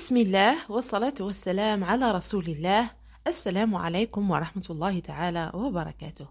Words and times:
بسم 0.00 0.16
الله 0.16 0.72
والصلاة 0.72 1.14
والسلام 1.20 1.84
على 1.84 2.10
رسول 2.10 2.44
الله. 2.46 2.90
السلام 3.26 3.74
عليكم 3.74 4.30
ورحمة 4.30 4.62
الله 4.70 5.00
تعالى 5.00 5.50
وبركاته. 5.54 6.28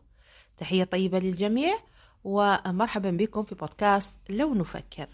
تحية 0.58 0.84
طيبة 0.84 1.20
للجميع 1.20 1.78
ومرحبا 2.24 3.12
بكم 3.12 3.44
في 3.44 3.56
بودكاست 3.56 4.18
لو 4.30 4.54
نفكر. 4.54 5.10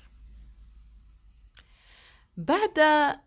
بعد 2.38 2.80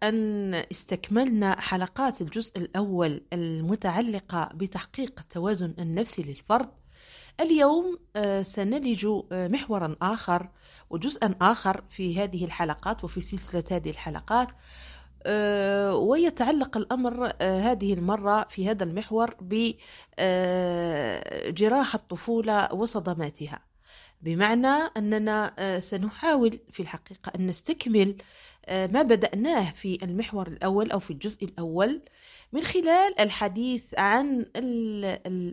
أن 0.02 0.54
استكملنا 0.54 1.60
حلقات 1.60 2.20
الجزء 2.20 2.58
الأول 2.58 3.22
المتعلقة 3.32 4.50
بتحقيق 4.54 5.20
التوازن 5.20 5.74
النفسي 5.78 6.22
للفرد 6.22 6.70
اليوم 7.40 7.98
آه، 8.16 8.42
سنلج 8.42 9.06
آه، 9.32 9.48
محورا 9.48 9.96
آخر 10.02 10.48
وجزءا 10.90 11.34
آخر 11.40 11.84
في 11.90 12.22
هذه 12.22 12.44
الحلقات 12.44 13.04
وفي 13.04 13.20
سلسلة 13.20 13.64
هذه 13.70 13.90
الحلقات 13.90 14.48
ويتعلق 15.92 16.76
الأمر 16.76 17.32
هذه 17.42 17.94
المرة 17.94 18.46
في 18.50 18.70
هذا 18.70 18.84
المحور 18.84 19.34
بجراح 20.18 21.94
الطفولة 21.94 22.74
وصدماتها. 22.74 23.68
بمعنى 24.22 24.90
أننا 24.96 25.54
سنحاول 25.80 26.58
في 26.72 26.80
الحقيقة 26.80 27.32
أن 27.36 27.46
نستكمل 27.46 28.16
ما 28.70 29.02
بدأناه 29.02 29.70
في 29.70 29.98
المحور 30.02 30.46
الأول 30.46 30.90
أو 30.90 30.98
في 30.98 31.10
الجزء 31.10 31.44
الأول 31.44 32.02
من 32.52 32.62
خلال 32.62 33.20
الحديث 33.20 33.94
عن 33.98 34.46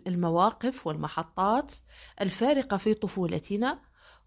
المواقف 0.06 0.86
والمحطات 0.86 1.72
الفارقة 2.20 2.76
في 2.76 2.94
طفولتنا 2.94 3.78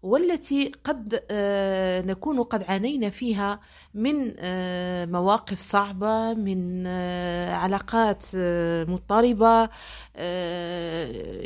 والتي 0.02 0.72
قد 0.84 1.24
آه، 1.30 2.00
نكون 2.00 2.42
قد 2.42 2.62
عانينا 2.62 3.10
فيها 3.10 3.60
من 3.94 4.34
آه، 4.38 5.06
مواقف 5.06 5.58
صعبة 5.58 6.34
من 6.34 6.84
آه، 6.86 7.54
علاقات 7.54 8.24
مضطربة 8.90 9.68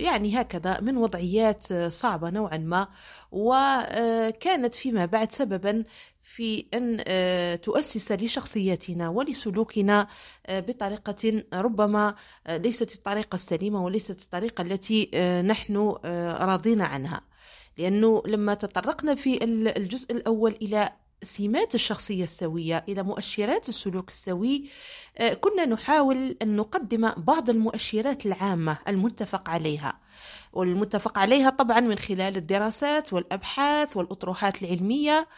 يعني 0.05 0.41
هكذا 0.41 0.81
من 0.81 0.97
وضعيات 0.97 1.73
صعبة 1.73 2.31
نوعا 2.31 2.59
ما. 2.59 2.89
وكانت 3.33 4.75
فيما 4.75 5.07
بعد 5.07 5.33
سببا 5.33 5.85
في 6.23 6.67
أن 6.75 7.05
تؤسس 7.61 8.13
لشخصيتنا 8.13 9.09
ولسلوكنا 9.09 10.07
بطريقة 10.51 11.43
ربما 11.55 12.15
ليست 12.49 12.95
الطريقة 12.95 13.35
السليمة 13.35 13.85
وليست 13.85 14.23
الطريقة 14.23 14.63
التي 14.63 15.11
نحن 15.43 15.77
راضين 16.41 16.83
عنها. 16.83 17.34
لأنه 17.79 18.23
لما 18.27 18.55
تطرقنا 18.55 19.15
في 19.15 19.45
الجزء 19.77 20.13
الأول 20.13 20.57
إلى 20.63 20.93
سمات 21.23 21.75
الشخصية 21.75 22.25
السوية 22.25 22.85
إلى 22.89 23.03
مؤشرات 23.03 23.69
السلوك 23.69 24.09
السوي 24.09 24.69
آه، 25.19 25.35
كنا 25.35 25.65
نحاول 25.67 26.37
أن 26.43 26.57
نقدم 26.57 27.11
بعض 27.17 27.51
المؤشرات 27.51 28.27
العامة 28.27 28.79
المتفق 28.89 29.51
عليها. 29.51 29.99
والمتفق 30.53 31.19
عليها 31.19 31.51
طبعا 31.51 31.81
من 31.81 31.99
خلال 31.99 32.37
الدراسات 32.37 33.13
والأبحاث 33.13 33.97
والأطروحات 33.97 34.63
العلمية 34.63 35.29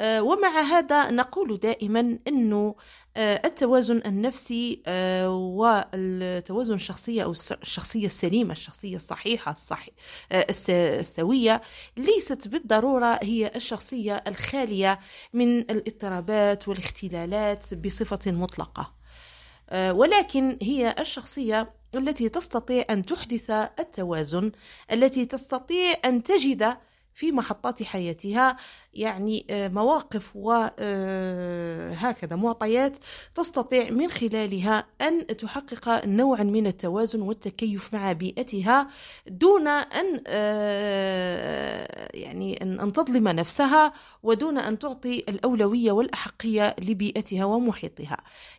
ومع 0.00 0.60
هذا 0.60 1.10
نقول 1.10 1.58
دائما 1.58 2.18
أنه 2.28 2.74
آه، 3.16 3.42
التوازن 3.44 4.02
النفسي 4.06 4.82
آه، 4.86 5.30
والتوازن 5.30 6.74
الشخصية 6.74 7.24
أو 7.24 7.30
الشخصية 7.30 8.06
السليمة 8.06 8.52
الشخصية 8.52 8.96
الصحيحة 8.96 9.52
الصحي 9.52 9.92
السوية 10.70 11.60
ليست 11.96 12.48
بالضرورة 12.48 13.18
هي 13.22 13.52
الشخصية 13.56 14.22
الخالية 14.26 14.98
من 15.32 15.58
الاضطرابات 15.58 16.68
والاختلالات 16.68 17.74
بصفة 17.74 18.30
مطلقة. 18.30 19.00
ولكن 19.72 20.58
هي 20.62 20.94
الشخصية 20.98 21.72
التي 21.94 22.28
تستطيع 22.28 22.84
أن 22.90 23.02
تحدث 23.02 23.50
التوازن 23.50 24.52
التي 24.92 25.24
تستطيع 25.24 25.96
أن 26.04 26.22
تجد 26.22 26.76
في 27.14 27.32
محطات 27.32 27.82
حياتها 27.82 28.56
يعني 28.94 29.46
آه، 29.50 29.68
مواقف 29.68 30.36
وهكذا 30.36 32.32
آه، 32.32 32.36
معطيات 32.36 32.96
تستطيع 33.34 33.90
من 33.90 34.10
خلالها 34.10 34.86
أن 35.00 35.26
تحقق 35.26 36.06
نوعا 36.06 36.42
من 36.42 36.66
التوازن 36.66 37.22
والتكيف 37.22 37.94
مع 37.94 38.12
بيئتها 38.12 38.88
دون 39.26 39.68
أن 39.68 40.22
آه، 40.26 42.10
يعني 42.14 42.62
أن 42.62 42.92
تظلم 42.92 43.28
نفسها 43.28 43.92
ودون 44.22 44.58
أن 44.58 44.78
تعطي 44.78 45.24
الأولوية 45.28 45.92
والأحقية 45.92 46.76
لبيئتها 46.78 47.44
ومحيطها. 47.44 48.16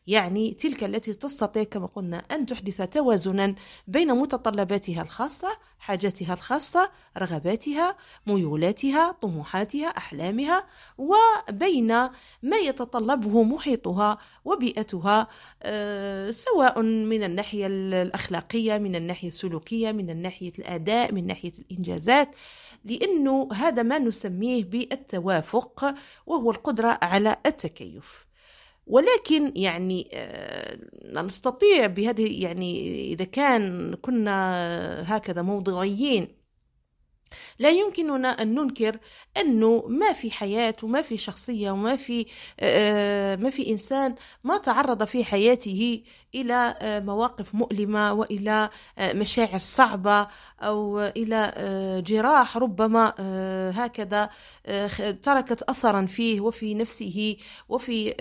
يعني 0.07 0.53
تلك 0.53 0.83
التي 0.83 1.13
تستطيع 1.13 1.63
كما 1.63 1.85
قلنا 1.85 2.17
أن 2.17 2.45
تحدث 2.45 2.81
توازنا 2.81 3.55
بين 3.87 4.07
متطلباتها 4.15 5.01
الخاصة 5.01 5.57
حاجاتها 5.79 6.33
الخاصة 6.33 6.91
رغباتها 7.17 7.97
ميولاتها 8.27 9.11
طموحاتها 9.11 9.87
أحلامها. 9.87 10.20
أحلامها 10.21 10.63
وبين 10.97 11.87
ما 12.43 12.57
يتطلبه 12.63 13.43
محيطها 13.43 14.17
وبيئتها 14.45 15.27
آه، 15.63 16.31
سواء 16.31 16.81
من 16.81 17.23
الناحية 17.23 17.67
الأخلاقية 17.67 18.77
من 18.77 18.95
الناحية 18.95 19.27
السلوكية 19.27 19.91
من 19.91 20.09
الناحية 20.09 20.53
الأداء 20.59 21.11
من 21.13 21.27
ناحية 21.27 21.51
الإنجازات 21.59 22.29
لأنه 22.85 23.49
هذا 23.53 23.83
ما 23.83 23.99
نسميه 23.99 24.63
بالتوافق 24.63 25.95
وهو 26.25 26.51
القدرة 26.51 26.99
على 27.01 27.37
التكيف. 27.45 28.27
ولكن 28.87 29.51
يعني 29.55 30.09
آه، 30.13 30.77
نستطيع 31.21 31.87
بهذه 31.87 32.43
يعني 32.43 33.11
إذا 33.13 33.25
كان 33.25 33.95
كنا 33.95 35.15
هكذا 35.15 35.41
موضوعيين 35.41 36.40
لا 37.59 37.69
يمكننا 37.69 38.29
أن 38.29 38.55
ننكر 38.55 38.97
أنه 39.37 39.83
ما 39.87 40.13
في 40.13 40.31
حياة 40.31 40.75
وما 40.83 41.01
في 41.01 41.17
شخصية 41.17 41.71
وما 41.71 41.95
في 41.95 42.25
آه، 42.59 43.35
ما 43.35 43.49
في 43.49 43.69
إنسان 43.71 44.15
ما 44.43 44.57
تعرض 44.57 45.03
في 45.03 45.25
حياته 45.25 46.03
إلى 46.35 46.75
آه، 46.81 46.99
مواقف 46.99 47.55
مؤلمة 47.55 48.13
وإلى 48.13 48.69
آه، 48.97 49.13
مشاعر 49.13 49.59
صعبة 49.59 50.27
أو 50.61 50.99
إلى 50.99 51.51
جراح 52.07 52.57
ربما 52.57 53.13
هكذا 53.75 54.29
تركت 55.23 55.61
أثرا 55.61 56.05
فيه 56.05 56.41
وفي 56.41 56.75
نفسه 56.75 57.37
وفي 57.69 58.15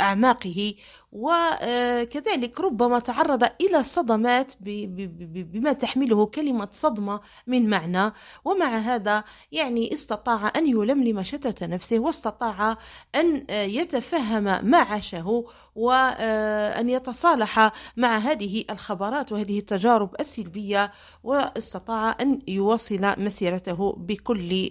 أعماقه 0.00 0.74
وكذلك 1.14 2.60
ربما 2.60 2.98
تعرض 2.98 3.44
إلى 3.60 3.82
صدمات 3.82 4.52
بما 4.60 5.72
تحمله 5.72 6.26
كلمة 6.26 6.68
صدمة 6.72 7.20
من 7.46 7.70
معنى 7.70 8.12
ومع 8.44 8.76
هذا 8.76 9.24
يعني 9.52 9.92
استطاع 9.92 10.52
أن 10.56 10.66
يلملم 10.66 11.22
شتت 11.22 11.64
نفسه 11.64 11.98
واستطاع 11.98 12.78
أن 13.14 13.44
يتفهم 13.50 14.44
ما 14.70 14.78
عاشه 14.78 15.44
وأن 15.74 16.90
يتصالح 16.90 17.72
مع 17.96 18.18
هذه 18.18 18.64
الخبرات 18.70 19.32
وهذه 19.32 19.58
التجارب 19.58 20.14
السلبية 20.20 20.92
واستطاع 21.24 22.16
أن 22.20 22.38
يواصل 22.48 23.14
مسيرته 23.18 23.92
بكل 23.92 24.70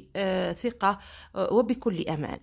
ثقة 0.55 0.97
وبكل 1.35 2.01
أمان. 2.01 2.39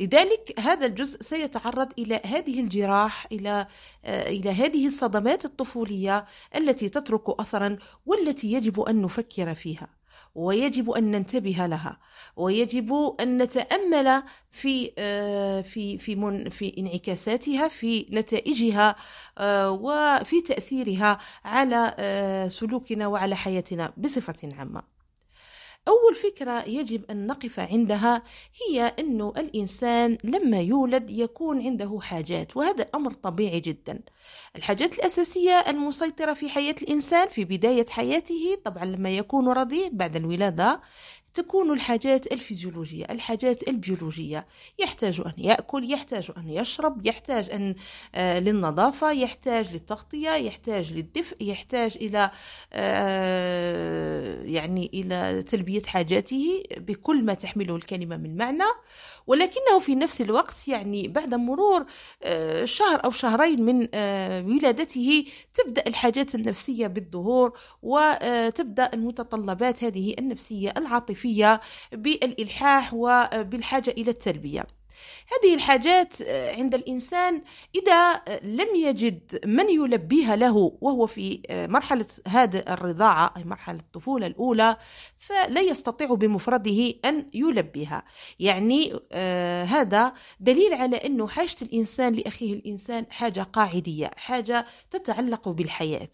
لذلك 0.00 0.60
هذا 0.60 0.86
الجزء 0.86 1.22
سيتعرض 1.22 1.92
إلى 1.98 2.20
هذه 2.24 2.60
الجراح 2.60 3.26
إلى 3.32 3.66
آه، 4.04 4.28
إلى 4.28 4.50
هذه 4.50 4.86
الصدمات 4.86 5.44
الطفولية 5.44 6.24
التي 6.56 6.88
تترك 6.88 7.40
اثرا 7.40 7.76
والتي 8.06 8.52
يجب 8.52 8.80
أن 8.80 9.02
نفكر 9.02 9.54
فيها 9.54 9.88
ويجب 10.34 10.90
أن 10.90 11.10
ننتبه 11.10 11.66
لها 11.66 11.98
ويجب 12.36 13.14
أن 13.20 13.42
نتأمل 13.42 14.22
في 14.50 14.92
آه، 14.98 15.60
في 15.60 15.98
في 15.98 16.14
من 16.16 16.50
في 16.50 16.74
انعكاساتها 16.78 17.68
في 17.68 18.06
نتائجها 18.10 18.96
آه، 19.38 19.70
وفي 19.70 20.40
تأثيرها 20.40 21.18
على 21.44 21.94
سلوكنا 22.50 23.06
وعلى 23.06 23.36
حياتنا 23.36 23.92
بصفة 23.96 24.48
عامة. 24.58 24.97
أول 25.88 26.14
فكرة 26.14 26.64
يجب 26.68 27.10
أن 27.10 27.26
نقف 27.26 27.60
عندها 27.60 28.22
هي 28.68 28.94
أنه 28.98 29.32
الإنسان 29.36 30.18
لما 30.24 30.60
يولد 30.60 31.10
يكون 31.10 31.62
عنده 31.66 31.98
حاجات 32.02 32.56
وهذا 32.56 32.86
أمر 32.94 33.12
طبيعي 33.12 33.60
جدا. 33.60 34.00
الحاجات 34.56 34.94
الأساسية 34.94 35.52
المسيطرة 35.68 36.34
في 36.34 36.48
حياة 36.48 36.74
الإنسان 36.82 37.28
في 37.28 37.44
بداية 37.44 37.86
حياته 37.88 38.58
طبعا 38.64 38.84
لما 38.84 39.10
يكون 39.10 39.48
رضيع 39.48 39.88
بعد 39.92 40.16
الولادة 40.16 40.80
تكون 41.38 41.72
الحاجات 41.72 42.32
الفيزيولوجية 42.32 43.04
الحاجات 43.10 43.68
البيولوجية. 43.68 44.46
يحتاج 44.78 45.20
أن 45.20 45.32
يأكل 45.38 45.92
يحتاج 45.92 46.30
أن 46.36 46.48
يشرب 46.48 47.06
يحتاج 47.06 47.50
أن 47.50 47.74
آه، 48.14 48.38
للنظافة 48.38 49.10
يحتاج 49.10 49.72
للتغطية 49.72 50.30
يحتاج 50.30 50.92
للدفء 50.92 51.36
يحتاج 51.40 51.96
إلى 52.00 52.30
آه، 52.72 54.42
يعني 54.42 54.90
إلى 54.94 55.42
تلبية 55.42 55.82
حاجاته 55.82 56.62
بكل 56.76 57.24
ما 57.24 57.34
تحمله 57.34 57.76
الكلمة 57.76 58.16
من 58.16 58.36
معنى. 58.36 58.64
ولكنه 59.26 59.78
في 59.80 59.94
نفس 59.94 60.20
الوقت 60.20 60.68
يعني 60.68 61.08
بعد 61.08 61.34
مرور 61.34 61.86
آه، 62.22 62.64
شهر 62.64 63.04
أو 63.04 63.10
شهرين 63.10 63.62
من 63.62 63.88
ولادته 64.52 65.24
تبدأ 65.54 65.82
الحاجات 65.86 66.34
النفسية 66.34 66.86
بالظهور 66.86 67.58
وتبدأ 67.82 68.90
المتطلبات 68.94 69.84
هذه 69.84 70.14
النفسية 70.18 70.74
العاطفية 70.76 71.27
بالإلحاح 71.92 72.94
وبالحاجة 72.94 73.90
إلى 73.90 74.10
التربية. 74.10 74.66
هذه 75.32 75.54
الحاجات 75.54 76.22
آه، 76.22 76.56
عند 76.56 76.74
الإنسان 76.74 77.42
إذا 77.74 77.94
آه، 77.94 78.40
لم 78.44 78.76
يجد 78.76 79.40
من 79.44 79.70
يلبيها 79.70 80.36
له 80.36 80.78
وهو 80.80 81.06
في 81.06 81.42
آه، 81.50 81.66
مرحلة 81.66 82.06
هذه 82.28 82.64
الرضاعة 82.68 83.34
أي 83.36 83.44
مرحلة 83.44 83.78
الطفولة 83.78 84.26
الأولى 84.26 84.76
فلا 85.18 85.60
يستطيع 85.60 86.14
بمفرده 86.14 86.94
أن 87.04 87.26
يلبيها. 87.34 88.02
يعني 88.38 89.00
هذا 89.64 90.12
دليل 90.40 90.74
على 90.74 90.96
أنه 90.96 91.28
حاجة 91.28 91.56
الإنسان 91.62 92.12
لأخيه 92.12 92.54
الإنسان 92.54 93.06
حاجة 93.10 93.40
قاعدية 93.40 94.10
حاجة 94.16 94.66
تتعلق 94.90 95.48
بالحياة. 95.48 96.10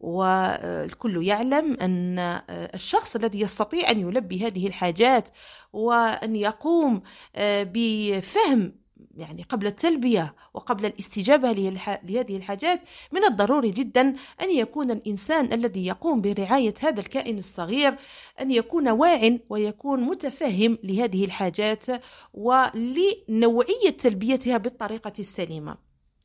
والكل 0.00 1.26
يعلم 1.26 1.76
أن 1.80 2.18
الشخص 2.50 3.16
الذي 3.16 3.40
يستطيع 3.40 3.90
أن 3.90 4.00
يلبي 4.00 4.46
هذه 4.46 4.66
الحاجات 4.66 5.28
وأن 5.72 6.36
يقوم 6.36 7.02
آه، 7.36 7.66
بفهم 7.72 8.80
يعني 9.16 9.42
قبل 9.42 9.66
التلبية 9.66 10.34
وقبل 10.54 10.86
الاستجابة 10.86 11.52
لهذه 11.52 12.36
الحاجات 12.36 12.80
من 13.12 13.24
الضروري 13.24 13.70
جدا 13.70 14.14
أن 14.40 14.50
يكون 14.50 14.90
الإنسان 14.90 15.52
الذي 15.52 15.86
يقوم 15.86 16.20
برعاية 16.20 16.74
هذا 16.82 17.00
الكائن 17.00 17.38
الصغير 17.38 17.96
أن 18.40 18.50
يكون 18.50 18.88
واع 18.88 19.38
ويكون 19.48 20.00
متفهم 20.00 20.78
لهذه 20.84 21.24
الحاجات 21.24 21.86
ولنوعية 22.34 23.90
تلبيتها 23.98 24.56
بالطريقة 24.56 25.12
السليمة 25.18 25.76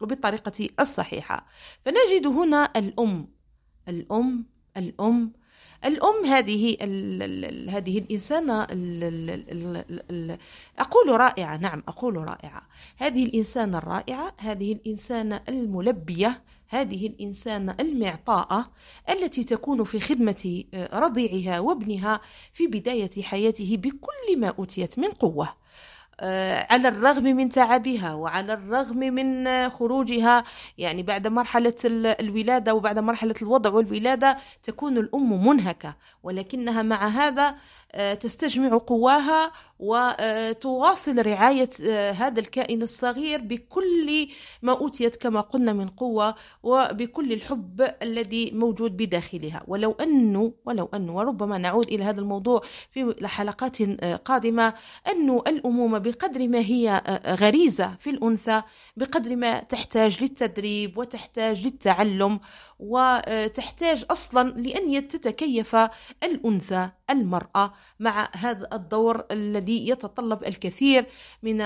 وبالطريقة 0.02 0.70
الصحيحة. 0.80 1.48
فنجد 1.86 2.28
هنا 2.28 2.72
الأم 2.76 3.35
الأم 3.90 4.46
الأم. 4.78 5.32
الأم 5.86 6.26
هذه 6.26 6.78
هذه 7.70 8.00
الإنسانة 8.00 8.64
ال 8.64 9.04
ال 10.12 10.38
أقول 10.80 11.20
رائعة 11.20 11.58
نعم 11.58 11.84
أقول 11.88 12.16
رائعة. 12.16 12.62
هذه 12.98 13.26
الإنسانة 13.26 13.78
الرائعة 13.78 14.34
هذه 14.38 14.74
الإنسانة 14.74 15.42
الملبية 15.50 16.42
هذه 16.70 17.08
الإنسانة 17.08 17.76
المعطاءة 17.80 18.72
التي 19.10 19.44
تكون 19.44 19.84
في 19.84 20.00
خدمة 20.00 20.64
رضيعها 20.94 21.60
وابنها 21.60 22.22
في 22.54 22.68
بداية 22.68 23.22
حياته 23.22 23.78
بكل 23.78 24.40
ما 24.40 24.48
أوتيت 24.48 25.00
من 25.00 25.10
قوة. 25.12 25.46
آه، 25.46 26.05
على 26.70 26.88
الرغم 26.88 27.24
من 27.24 27.50
تعبها 27.50 28.14
وعلى 28.14 28.54
الرغم 28.54 28.98
من 28.98 29.70
خروجها 29.70 30.44
يعني 30.78 31.04
بعد 31.04 31.28
مرحلة 31.28 31.76
الولادة 31.86 32.74
وبعد 32.74 33.00
مرحلة 33.00 33.36
الوضع 33.42 33.70
والولادة 33.70 34.38
تكون 34.64 34.98
الأم 34.98 35.48
منهكة 35.48 35.96
ولكنها 36.24 36.82
مع 36.82 37.08
هذا 37.08 37.56
آه، 37.96 38.14
تستجمع 38.14 38.78
قواها 38.78 39.52
وتواصل 39.80 41.26
رعاية 41.26 41.70
آه، 41.84 42.12
هذا 42.12 42.40
الكائن 42.40 42.82
الصغير 42.82 43.42
بكل 43.42 44.28
ما 44.62 44.72
أوتيت 44.72 45.16
كما 45.16 45.42
قلنا 45.42 45.74
من 45.74 45.88
قوة 45.88 46.36
وبكل 46.64 47.34
الحب 47.34 47.94
الذي 48.02 48.52
موجود 48.52 48.98
بداخلها. 48.98 49.64
ولو 49.68 49.92
أنه 49.92 50.54
ولو 50.66 50.90
أنه 50.94 51.16
وربما 51.16 51.58
نعود 51.58 51.88
إلى 51.88 52.04
هذا 52.04 52.20
الموضوع 52.20 52.62
في 52.92 53.28
حلقات 53.28 53.82
آه، 53.82 54.16
قادمة 54.16 54.74
أن 55.08 55.30
الأمومة 55.48 55.98
بقدر 56.06 56.48
ما 56.48 56.60
هي 56.60 57.04
غريزة 57.28 57.96
في 58.00 58.10
الأنثى 58.10 58.62
بقدر 58.98 59.36
ما 59.36 59.60
تحتاج 59.60 60.24
للتدريب 60.24 60.98
وتحتاج 60.98 61.66
للتعلم 61.66 62.40
وتحتاج 62.80 64.06
أصلا 64.12 64.50
لأن 64.50 65.08
تتكيف 65.08 65.76
الأنثى. 66.24 66.90
المرأة 67.10 67.74
مع 68.00 68.30
هذا 68.34 68.70
الدور 68.74 69.26
الذي 69.32 69.90
يتطلب 69.90 70.44
الكثير 70.44 71.06
من 71.44 71.62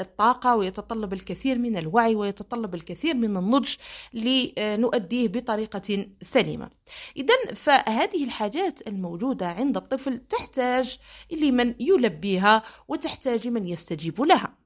الطاقة 0.00 0.56
ويتطلب 0.56 1.12
الكثير 1.12 1.58
من 1.58 1.76
الوعي 1.76 2.14
ويتطلب 2.14 2.74
الكثير 2.74 3.14
من 3.14 3.36
النضج 3.36 3.74
لنؤديه 4.12 5.28
بطريقة 5.28 6.06
سليمة. 6.22 6.70
إذا 7.16 7.54
فهذه 7.54 8.24
الحاجات 8.24 8.88
الموجودة 8.88 9.48
عند 9.48 9.76
الطفل 9.76 10.18
تحتاج 10.18 10.98
لمن 11.32 11.74
يلبيها 11.80 12.62
وتحتاج 12.88 13.48
من 13.48 13.66
يستجيب 13.66 14.20
لها. 14.20 14.58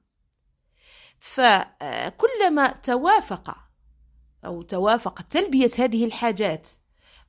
فكلما 1.19 2.67
توافق 2.67 3.55
أو 4.45 4.61
توافق 4.61 5.21
تلبية 5.21 5.69
هذه 5.79 6.05
الحاجات 6.05 6.67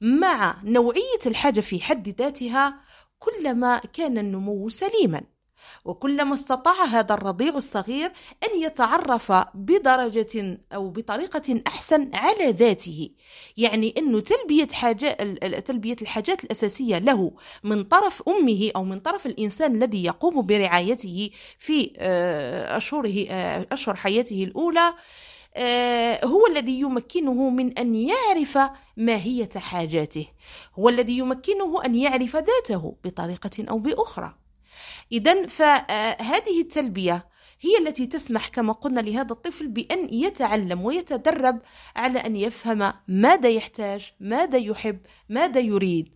مع 0.05 0.57
نوعية 0.65 1.21
الحاجة 1.27 1.61
في 1.61 1.81
حد 1.81 2.09
ذاتها 2.09 2.81
كلما 3.19 3.79
كان 3.79 4.19
النمو 4.19 4.69
سليما 4.69 5.23
وكلما 5.85 6.35
استطاع 6.35 6.85
هذا 6.85 7.15
الرضيع 7.15 7.57
الصغير 7.57 8.13
أن 8.45 8.61
يتعرف 8.61 9.33
بدرجة 9.55 10.59
أو 10.75 10.91
بطريقة 10.91 11.63
أحسن 11.67 12.11
على 12.15 12.51
ذاته. 12.51 13.11
يعني 13.57 13.95
أنه 13.99 14.21
تلبية, 14.21 14.69
حاجة 14.73 15.13
تلبية 15.59 15.97
الحاجات 16.03 16.45
الأساسية 16.45 16.99
له 16.99 17.33
من 17.63 17.85
طرف 17.85 18.23
أمه 18.29 18.71
أو 18.77 18.85
من 18.85 19.01
طرف 19.01 19.27
الإنسان 19.27 19.75
الذي 19.75 20.05
يقوم 20.05 20.47
برعايته 20.47 21.31
في 21.59 21.93
آه، 21.97 22.77
أشهره 22.77 23.27
آه، 23.31 23.67
أشهر 23.73 23.97
حياته 23.97 24.45
الأولى 24.45 24.95
هو 26.25 26.47
الذي 26.47 26.81
يمكنه 26.81 27.51
من 27.51 27.79
أن 27.79 27.95
يعرف 27.95 28.59
ماهية 28.97 29.49
حاجاته. 29.57 30.27
هو 30.79 30.89
الذي 30.89 31.19
يمكنه 31.19 31.85
أن 31.85 31.95
يعرف 31.95 32.37
ذاته 32.37 32.97
بطريقة 33.05 33.65
أو 33.71 33.79
بأخرى. 33.79 34.35
اذا 35.13 35.47
فهذه 35.47 36.61
التلبية 36.61 37.27
هي 37.61 37.79
التي 37.79 38.07
تسمح 38.07 38.49
كما 38.49 38.73
قلنا 38.73 39.01
لهذا 39.01 39.33
الطفل 39.33 39.69
بأن 39.69 40.15
يتعلم 40.15 40.85
ويتدرب 40.85 41.59
على 41.97 42.19
أن 42.19 42.37
يفهم 42.37 42.93
ماذا 43.09 43.49
يحتاج 43.49 44.13
ماذا 44.21 44.59
يحب 44.59 44.99
ماذا 45.29 45.61
يريد. 45.61 46.09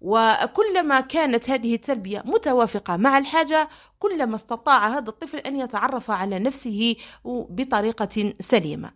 وكلما 0.00 1.00
كانت 1.00 1.50
هذه 1.50 1.74
التربية 1.74 2.22
متوافقة 2.26 2.96
مع 2.96 3.18
الحاجة 3.18 3.68
كلما 3.98 4.36
استطاع 4.36 4.88
هذا 4.88 5.08
الطفل 5.08 5.38
أن 5.38 5.56
يتعرف 5.56 6.10
على 6.10 6.38
نفسه 6.38 6.96
بطريقة 7.24 8.34
سليمة. 8.40 8.92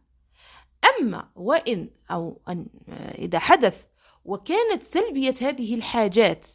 أما 1.01 1.29
وإن 1.37 1.89
أو 2.11 2.41
أن 2.49 2.67
إذا 3.19 3.39
حدث 3.39 3.85
وكانت 4.25 4.83
تلبية 4.83 5.35
هذه 5.41 5.75
الحاجات 5.75 6.47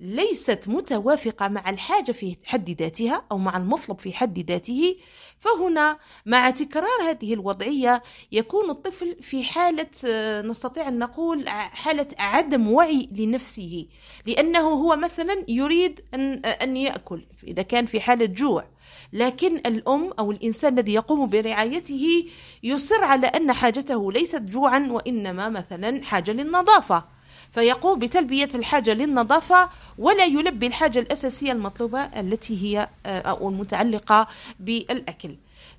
ليست 0.00 0.68
متوافقة 0.68 1.48
مع 1.48 1.70
الحاجة 1.70 2.12
في 2.12 2.36
حد 2.46 2.70
ذاتها 2.70 3.24
أو 3.32 3.38
مع 3.38 3.56
المطلب 3.56 3.98
في 3.98 4.12
حد 4.12 4.38
ذاته 4.38 4.96
فهنا 5.38 5.98
مع 6.26 6.50
تكرار 6.50 7.02
هذه 7.10 7.34
الوضعية 7.34 8.02
يكون 8.32 8.70
الطفل 8.70 9.16
في 9.22 9.44
حالة 9.44 9.86
آه، 10.06 10.42
نستطيع 10.42 10.88
أن 10.88 10.98
نقول 10.98 11.48
حالة 11.48 12.06
عدم 12.18 12.68
وعي 12.72 13.08
لنفسه 13.12 13.86
لأنه 14.26 14.60
هو 14.60 14.96
مثلا 14.96 15.44
يريد 15.48 16.00
أن, 16.14 16.42
آه، 16.44 16.48
أن 16.48 16.76
يأكل 16.76 17.22
إذا 17.46 17.62
كان 17.62 17.86
في 17.86 18.00
حالة 18.00 18.26
جوع. 18.26 18.64
لكن 19.12 19.56
الأم 19.56 20.12
أو 20.18 20.30
الإنسان 20.30 20.78
الذي 20.78 20.94
يقوم 20.94 21.28
برعايته 21.28 22.24
يصر 22.62 23.04
على 23.04 23.26
أن 23.26 23.52
حاجته 23.52 24.12
ليست 24.12 24.42
جوعا 24.42 24.88
وإنما 24.90 25.48
مثلا 25.48 26.04
حاجة 26.04 26.30
للنظافة. 26.30 27.17
فيقوم 27.52 27.98
بتلبية 27.98 28.48
الحاجة 28.54 28.94
للنظافة 28.94 29.68
ولا 29.98 30.24
يلبي 30.24 30.66
الحاجة 30.66 30.98
الأساسية 30.98 31.52
المطلوبة 31.52 32.00
التي 32.00 32.62
هي 32.64 32.88
آه، 33.06 33.20
أو 33.20 33.48
المتعلقة 33.48 34.26
بالأكل. 34.60 35.30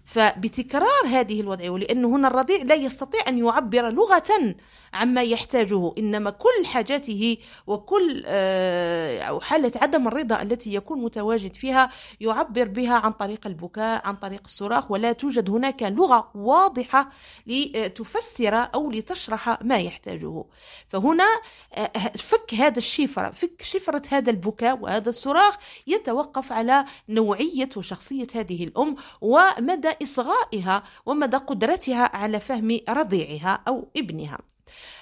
فبتكرار 0.10 1.08
هذه 1.08 1.42
الوضعية 1.42 1.70
ولأن 1.70 2.06
هنا 2.06 2.28
الرضيع 2.28 2.58
لا 2.62 2.76
يستطيع 2.76 3.22
أن 3.28 3.38
يعبر 3.38 3.90
لغة 3.90 4.56
عما 4.94 5.24
يحتاجه. 5.24 5.92
إنما 5.98 6.30
كل 6.30 6.66
حاجاته 6.66 7.38
وكل 7.68 8.24
آه، 8.26 9.40
حالة 9.40 9.72
عدم 9.76 10.08
الرضا 10.08 10.42
التي 10.42 10.74
يكون 10.74 11.02
متواجد 11.02 11.56
فيها 11.56 11.90
يعبر 12.22 12.64
بها 12.68 12.94
عن 12.94 13.12
طريق 13.12 13.48
البكاء 13.48 14.08
عن 14.08 14.16
طريق 14.16 14.42
الصراخ 14.46 14.92
ولا 14.92 15.12
توجد 15.12 15.50
هناك 15.50 15.84
لغة 15.84 16.32
واضحة 16.36 17.10
لتفسر 17.48 18.56
أو 18.56 18.92
لتشرح 18.92 19.64
ما 19.64 19.78
يحتاجه. 19.78 20.44
فهنا 20.88 21.28
آه، 21.74 21.92
فك 22.18 22.54
هذا 22.54 22.78
الشفرة 22.78 23.32
فك 23.32 23.62
شفرة 23.62 24.02
هذا 24.10 24.30
البكاء 24.30 24.80
وهذا 24.80 25.10
الصراخ 25.10 25.58
يتوقف 25.88 26.52
على 26.52 26.86
نوعية 27.10 27.70
وشخصية 27.78 28.28
هذه 28.36 28.64
الأم 28.64 28.96
ومدى 29.22 29.99
إصغائها 30.04 30.84
ومدى 31.06 31.38
قدرتها 31.38 32.16
على 32.16 32.40
فهم 32.40 32.80
رضيعها 32.90 33.62
أو 33.68 33.88
ابنها. 33.98 34.38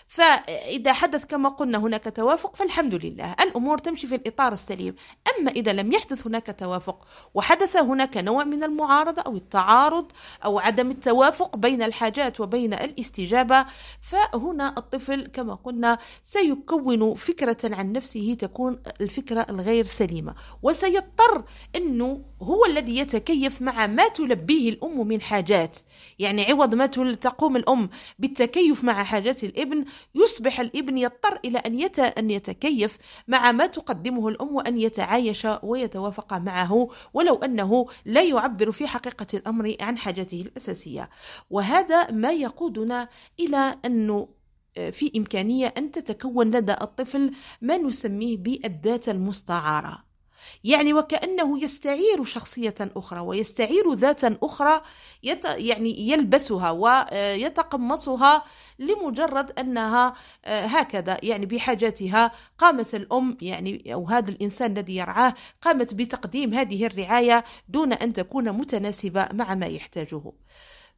فإذا 0.07 0.93
حدث 0.93 1.25
كما 1.25 1.49
قلنا 1.49 1.77
هناك 1.77 2.13
توافق 2.15 2.55
فالحمد 2.55 2.95
لله. 3.05 3.35
الأمور 3.39 3.77
تمشي 3.77 4.07
في 4.07 4.15
الإطار 4.15 4.53
السليم. 4.53 4.95
أما 5.39 5.51
إذا 5.51 5.73
لم 5.73 5.91
يحدث 5.91 6.27
هناك 6.27 6.55
توافق 6.59 7.07
وحدث 7.33 7.77
هناك 7.77 8.17
نوع 8.17 8.43
من 8.43 8.63
المعارضة 8.63 9.21
أو 9.21 9.35
التعارض 9.35 10.11
أو 10.45 10.59
عدم 10.59 10.91
التوافق 10.91 11.57
بين 11.57 11.81
الحاجات 11.83 12.39
وبين 12.39 12.73
الاستجابة 12.73 13.65
فهنا 14.01 14.73
الطفل 14.77 15.27
كما 15.27 15.53
قلنا 15.53 15.97
سيكون 16.23 17.15
فكرة 17.15 17.75
عن 17.75 17.91
نفسه 17.91 18.37
تكون 18.39 18.79
الفكرة 19.01 19.45
الغير 19.49 19.85
سليمة. 19.85 20.35
وسيضطر 20.63 21.43
أنه 21.75 22.21
هو 22.41 22.65
الذي 22.65 22.97
يتكيف 22.97 23.61
مع 23.61 23.87
ما 23.87 24.07
تلبيه 24.07 24.69
الأم 24.69 25.07
من 25.07 25.21
حاجات. 25.21 25.77
يعني 26.19 26.51
عوض 26.51 26.75
ما 26.75 26.85
تقوم 26.85 27.55
الأم 27.55 27.89
بالتكيف 28.19 28.83
مع 28.83 29.03
حاجات 29.03 29.43
الإبن 29.43 29.85
يصبح 30.15 30.59
الابن 30.59 30.97
يضطر 30.97 31.39
إلى 31.45 31.57
أن 31.57 31.79
أن 31.99 32.29
يتكيف 32.29 32.97
مع 33.27 33.51
ما 33.51 33.67
تقدمه 33.67 34.27
الأم 34.27 34.55
وأن 34.55 34.79
يتعايش 34.79 35.47
ويتوافق 35.63 36.33
معه 36.33 36.89
ولو 37.13 37.35
أنه 37.35 37.87
لا 38.05 38.23
يعبر 38.23 38.71
في 38.71 38.87
حقيقة 38.87 39.27
الأمر 39.33 39.75
عن 39.81 39.97
حاجته 39.97 40.41
الأساسية. 40.41 41.09
وهذا 41.49 42.11
ما 42.11 42.31
يقودنا 42.31 43.09
إلى 43.39 43.75
آه، 44.77 44.89
في 44.89 45.11
إمكانية 45.17 45.73
أن 45.77 45.91
تتكون 45.91 46.51
لدى 46.51 46.73
الطفل 46.81 47.31
ما 47.61 47.77
نسميه 47.77 48.37
بالذات 48.37 49.09
المستعارة. 49.09 50.06
يعني 50.63 50.93
وكأنه 50.93 51.63
يستعير 51.63 52.23
شخصية 52.23 52.75
أخرى 52.79 53.19
ويستعير 53.19 53.93
ذاتا 53.93 54.37
أخرى 54.43 54.81
يت 55.23 55.45
يعني 55.45 56.09
يلبسها 56.09 56.71
ويتقمصها 56.71 58.43
لمجرد 58.79 59.59
أنها 59.59 60.13
آه، 60.45 60.65
هكذا 60.65 61.17
يعني 61.23 61.45
بحاجاتها. 61.45 62.31
قامت 62.57 62.95
الأم 62.95 63.37
يعني 63.41 63.93
أو 63.93 64.05
هذا 64.07 64.31
الإنسان 64.31 64.71
الذي 64.71 64.95
يرعاه 64.95 65.33
قامت 65.61 65.93
بتقديم 65.93 66.53
هذه 66.53 66.85
الرعاية 66.85 67.43
دون 67.69 67.93
أن 67.93 68.13
تكون 68.13 68.51
متناسبة 68.51 69.27
مع 69.33 69.55
ما 69.55 69.65
يحتاجه. 69.65 70.31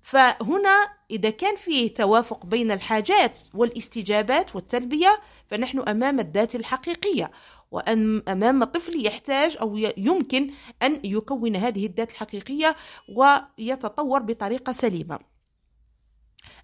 فهنا 0.01 0.87
إذا 1.11 1.29
كان 1.29 1.55
فيه 1.55 1.93
توافق 1.93 2.45
بين 2.45 2.71
الحاجات 2.71 3.39
والاستجابات 3.53 4.55
والتلبية 4.55 5.19
فنحن 5.47 5.79
أمام 5.79 6.19
الذات 6.19 6.55
الحقيقية. 6.55 7.31
وأن 7.71 8.23
أمام 8.27 8.63
طفل 8.63 9.05
يحتاج 9.05 9.57
أو 9.61 9.77
يمكن 9.97 10.51
أن 10.83 10.99
يكون 11.03 11.55
هذه 11.55 11.85
الذات 11.85 12.11
الحقيقية 12.11 12.75
ويتطور 13.15 14.19
بطريقة 14.19 14.71
سليمة. 14.71 15.19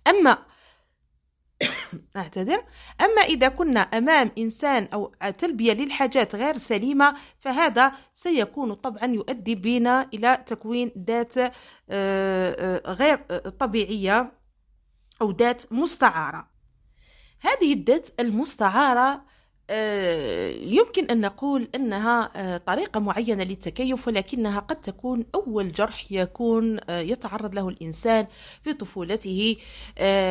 أما 0.07 0.37
أعتذر. 2.17 2.63
أما 3.01 3.21
إذا 3.21 3.47
كنا 3.47 3.79
أمام 3.79 4.31
إنسان 4.37 4.87
أو 4.93 5.13
تلبية 5.37 5.73
للحاجات 5.73 6.35
غير 6.35 6.57
سليمة 6.57 7.15
فهذا 7.39 7.91
سيكون 8.13 8.73
طبعا 8.73 9.05
يؤدي 9.05 9.55
بنا 9.55 10.09
إلى 10.13 10.43
تكوين 10.45 10.91
ذات 11.07 11.37
آه، 11.37 11.51
آه، 11.89 12.91
غير 12.91 13.17
طبيعية 13.49 14.31
أو 15.21 15.31
ذات 15.31 15.73
مستعارة. 15.73 16.55
هذه 17.41 17.73
الذات 17.73 18.09
المستعارة 18.19 19.09
آه، 19.09 19.34
يمكن 20.61 21.05
أن 21.05 21.21
نقول 21.21 21.67
أنها 21.75 22.31
آه، 22.35 22.57
طريقة 22.57 22.99
معينة 22.99 23.43
للتكيف 23.43 24.07
ولكنها 24.07 24.59
قد 24.59 24.75
تكون 24.75 25.25
أول 25.35 25.71
جرح 25.71 26.11
يكون 26.11 26.79
آه، 26.89 26.99
يتعرض 26.99 27.55
له 27.55 27.69
الإنسان 27.69 28.27
في 28.63 28.73
طفولته 28.73 29.57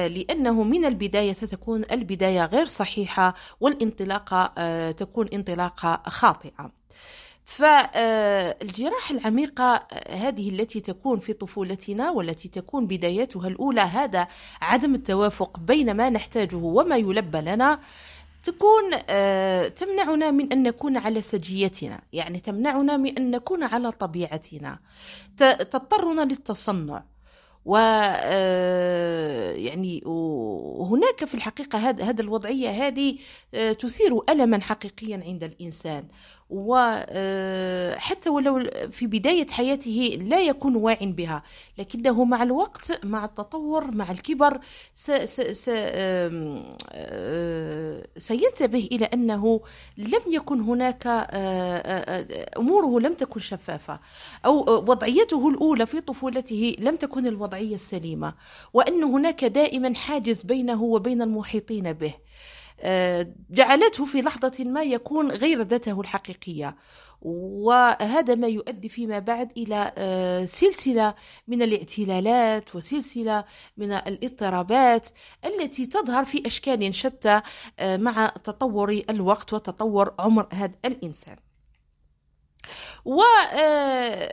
لأنه 0.07 0.63
من 0.63 0.85
البداية 0.85 1.33
ستكون 1.33 1.85
البداية 1.91 2.45
غير 2.45 2.67
صحيحة 2.67 3.35
والانطلاقة 3.61 4.91
تكون 4.91 5.29
انطلاقة 5.29 6.03
خاطئة. 6.07 6.71
فالجراح 7.45 9.11
العميقة 9.11 9.87
هذه 10.11 10.49
التي 10.49 10.81
تكون 10.81 11.19
في 11.19 11.33
طفولتنا 11.33 12.11
والتي 12.11 12.49
تكون 12.49 12.87
بدايتها 12.87 13.49
الأولى 13.49 13.81
هذا 13.81 14.29
عدم 14.61 14.95
التوافق 14.95 15.59
بين 15.59 15.95
ما 15.97 16.11
نحتاجه 16.11 16.57
وما 16.57 16.97
يلبى 16.97 17.39
لنا. 17.39 17.81
تكون 18.45 18.91
آه، 19.09 19.69
تمنعنا 19.69 20.31
من 20.31 20.53
أن 20.53 20.63
نكون 20.63 20.97
على 20.97 21.21
سجيتنا 21.21 22.03
يعني 22.13 22.41
تمنعنا 22.41 22.97
من 22.97 23.19
أن 23.19 23.31
نكون 23.31 23.63
على 23.63 23.93
طبيعتنا. 23.93 24.79
تضطرنا 25.37 26.23
للتصنع. 26.23 27.05
و 27.65 27.77
آه، 27.77 29.53
يعني 29.53 30.03
وهناك 30.05 31.25
في 31.25 31.35
الحقيقة 31.35 31.79
هذا 31.79 32.23
الوضعية 32.23 32.71
هذه 32.71 33.19
آه، 33.55 33.73
تثير 33.73 34.21
ألما 34.29 34.61
حقيقيا 34.61 35.23
عند 35.27 35.45
الإنسان. 35.45 36.09
وحتى 36.51 38.31
ولو 38.31 38.71
في 38.91 39.07
بداية 39.07 39.47
حياته 39.47 40.19
لا 40.23 40.41
يكون 40.41 40.77
واع 40.77 40.99
بها 41.01 41.43
لكنه 41.79 42.25
مع 42.25 42.43
الوقت 42.43 43.05
مع 43.05 43.25
التطور 43.25 43.91
مع 43.91 44.11
الكبر 44.11 44.59
سينتبه 48.19 48.89
إلى 48.93 49.05
أنه 49.05 49.61
لم 49.99 50.21
يكن 50.27 50.61
هناك 50.61 51.07
أموره 52.59 53.01
لم 53.01 53.15
تكن 53.15 53.41
شفافة 53.41 54.01
أو 54.47 54.59
وضعيته 54.91 55.49
الأولى 55.49 55.87
في 55.87 56.01
طفولته 56.01 56.77
لم 56.79 56.97
تكن 56.97 57.27
الوضعية 57.27 57.75
السليمة 57.75 58.35
وأن 58.73 59.05
هناك 59.05 59.45
دائما 59.45 59.95
حاجز 59.95 60.43
بينه 60.43 60.83
وبين 60.83 61.23
المحيطين 61.23 61.93
به. 61.93 62.15
جعلته 63.51 64.05
في 64.05 64.21
لحظة 64.21 64.65
ما 64.65 64.83
يكون 64.83 65.31
غير 65.31 65.63
ذاته 65.63 66.01
الحقيقية. 66.01 66.77
وهذا 67.25 68.35
ما 68.35 68.47
يؤدي 68.47 68.89
فيما 68.89 69.19
بعد 69.19 69.53
إلى 69.57 69.93
آه، 69.99 70.45
سلسلة 70.45 71.15
من 71.49 71.63
الاعتلالات 71.63 72.77
وسلسلة 72.77 73.45
من 73.77 73.93
الاضطرابات 73.93 75.09
التي 75.45 75.87
تظهر 75.87 76.25
في 76.25 76.47
أشكال 76.47 76.95
شتى 76.95 77.41
آه، 77.79 77.97
مع 77.97 78.27
تطور 78.27 79.03
الوقت 79.11 79.53
وتطور 79.53 80.15
عمر 80.19 80.47
هذا 80.53 80.75
الإنسان. 80.85 81.37
وكذلك 83.05 84.33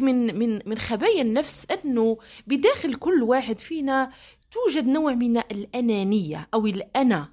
آه، 0.00 0.04
من 0.04 0.38
من 0.38 0.60
من 0.66 0.78
خبايا 0.78 1.22
النفس 1.22 1.66
أنه 1.70 2.18
بداخل 2.46 2.94
كل 2.94 3.22
واحد 3.22 3.58
فينا 3.58 4.10
توجد 4.50 4.88
نوع 4.88 5.14
من 5.14 5.36
الأنانية 5.36 6.48
أو 6.54 6.66
الأنا 6.66 7.28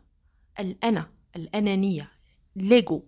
الأنا 0.59 1.09
الأنانية 1.35 2.11
ليجو. 2.55 3.01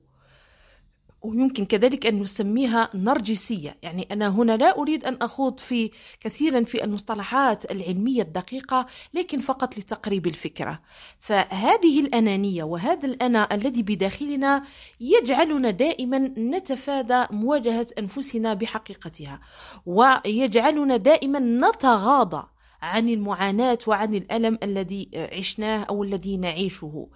ويمكن 1.22 1.66
كذلك 1.66 2.06
أن 2.06 2.20
نسميها 2.20 2.90
نرجسية. 2.94 3.78
يعني 3.82 4.08
أنا 4.12 4.28
هنا 4.28 4.58
لا 4.58 4.78
أريد 4.78 5.06
أن 5.06 5.18
أخوض 5.22 5.60
في 5.60 5.92
كثيرا 6.20 6.64
في 6.64 6.84
المصطلحات 6.84 7.72
العلمية 7.72 8.22
الدقيقة 8.22 8.86
لكن 9.14 9.40
فقط 9.40 9.78
لتقريب 9.78 10.28
الفكرة. 10.28 10.82
فهذه 11.20 12.00
الأنانية 12.00 12.64
وهذا 12.64 13.06
الأنا 13.06 13.56
الذي 13.56 13.82
بداخلنا 13.82 14.64
يجعلنا 15.00 15.72
دائما 15.72 16.18
نتفادى 16.38 17.26
مواجهة 17.32 17.88
أنفسنا 18.00 18.54
بحقيقتها 18.54 19.40
ويجعلنا 19.86 20.98
دائما 20.98 21.40
نتغاضى 21.40 22.48
عن 22.82 23.10
المعاناة 23.10 23.78
وعن 23.88 24.16
الألم 24.16 24.60
الذي 24.64 25.10
عشناه 25.34 25.84
أو 25.84 26.04
الذي 26.04 26.38
نعيشه. 26.38 27.08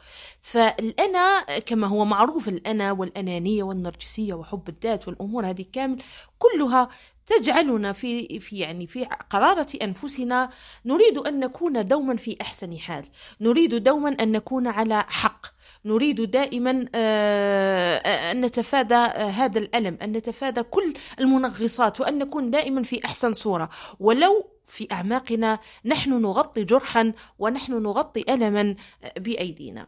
فالأنا 0.42 1.44
كما 1.60 1.88
هو 1.88 2.06
معروف 2.06 2.48
الأنا 2.48 2.92
والأنانية 2.92 3.64
والنرجسية 3.64 4.34
وحب 4.34 4.70
الذات 4.70 5.08
والأمور 5.08 5.46
هذه 5.46 5.66
كامل 5.74 5.98
كلها 6.40 6.90
تجعلنا 7.26 7.94
في 7.94 8.40
في 8.40 8.58
يعني 8.58 8.88
في 8.88 9.06
قرارة 9.30 9.68
أنفسنا 9.84 10.50
نريد 10.86 11.18
أن 11.18 11.40
نكون 11.40 11.86
دوما 11.86 12.16
في 12.16 12.38
أحسن 12.42 12.78
حال، 12.78 13.06
نريد 13.42 13.76
دوما 13.76 14.10
أن 14.10 14.32
نكون 14.32 14.68
على 14.68 15.06
حق، 15.08 15.46
نريد 15.86 16.22
دائما 16.32 16.86
آه، 16.96 17.98
أن 18.32 18.46
نتفادى 18.46 18.96
هذا 19.16 19.60
الألم 19.60 19.98
أن 20.02 20.12
نتفادى 20.12 20.64
كل 20.64 20.94
المنغصات 21.20 22.02
وأن 22.02 22.18
نكون 22.20 22.50
دائما 22.52 22.84
في 22.84 23.06
أحسن 23.06 23.34
صورة. 23.34 23.70
ولو 24.00 24.46
في 24.72 24.88
أعماقنا 24.92 25.60
نحن 25.86 26.22
نغطي 26.22 26.64
جرحا 26.64 27.14
ونحن 27.40 27.74
نغطي 27.74 28.26
ألما 28.30 28.76
بأيدينا 29.18 29.88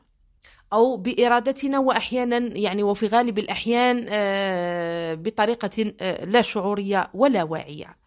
أو 0.74 0.98
بإرادتنا 0.98 1.80
وأحيانا 1.80 2.38
يعني 2.38 2.84
وفي 2.84 3.08
غالب 3.08 3.40
الأحيان 3.40 4.06
آه، 4.10 5.14
بطريقة 5.14 5.94
آه، 6.02 6.26
لا 6.26 6.42
شعورية 6.42 7.10
ولا 7.14 7.44
واعية. 7.44 7.98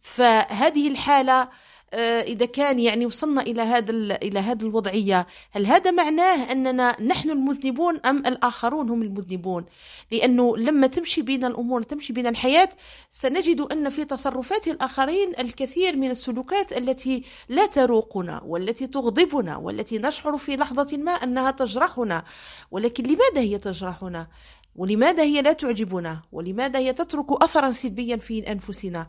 فهذه 0.00 0.88
الحالة 0.88 1.42
آه، 1.42 1.48
إذا 1.94 2.46
كان 2.46 2.78
يعني 2.78 3.06
وصلنا 3.06 3.40
إلى 3.40 3.62
هذا 3.62 3.92
إلى 4.16 4.38
هذه 4.38 4.62
الوضعية 4.62 5.26
هل 5.50 5.66
هذا 5.66 5.90
معناه 5.90 6.52
أننا 6.52 7.02
نحن 7.02 7.30
المذنبون 7.30 8.00
أم 8.06 8.18
الآخرون 8.18 8.90
هم 8.90 9.02
المذنبون 9.02 9.64
لأنه 10.12 10.56
لما 10.56 10.86
تمشي 10.86 11.22
بنا 11.22 11.46
الأمور 11.46 11.82
تمشي 11.82 12.12
بنا 12.12 12.28
الحياة 12.28 12.68
سنجد 13.10 13.60
أن 13.60 13.88
في 13.88 14.04
تصرفات 14.04 14.68
الآخرين 14.68 15.32
الكثير 15.38 15.96
من 15.96 16.10
السلوكات 16.10 16.72
التي 16.72 17.22
لا 17.48 17.66
تروقنا 17.66 18.40
والتي 18.44 18.86
تغضبنا 18.86 19.56
والتي 19.56 19.98
نشعر 19.98 20.36
في 20.36 20.56
لحظة 20.56 20.96
ما 20.96 21.12
أنها 21.12 21.50
تجرحنا 21.50 22.24
ولكن 22.70 23.04
لماذا 23.04 23.40
هي 23.40 23.58
تجرحنا؟ 23.58 24.28
ولماذا 24.76 25.22
هي 25.22 25.42
لا 25.42 25.52
تعجبنا؟ 25.52 26.22
ولماذا 26.32 26.78
هي 26.78 26.92
تترك 26.92 27.42
أثرا 27.42 27.70
سلبيا 27.70 28.16
في 28.16 28.52
أنفسنا؟ 28.52 29.06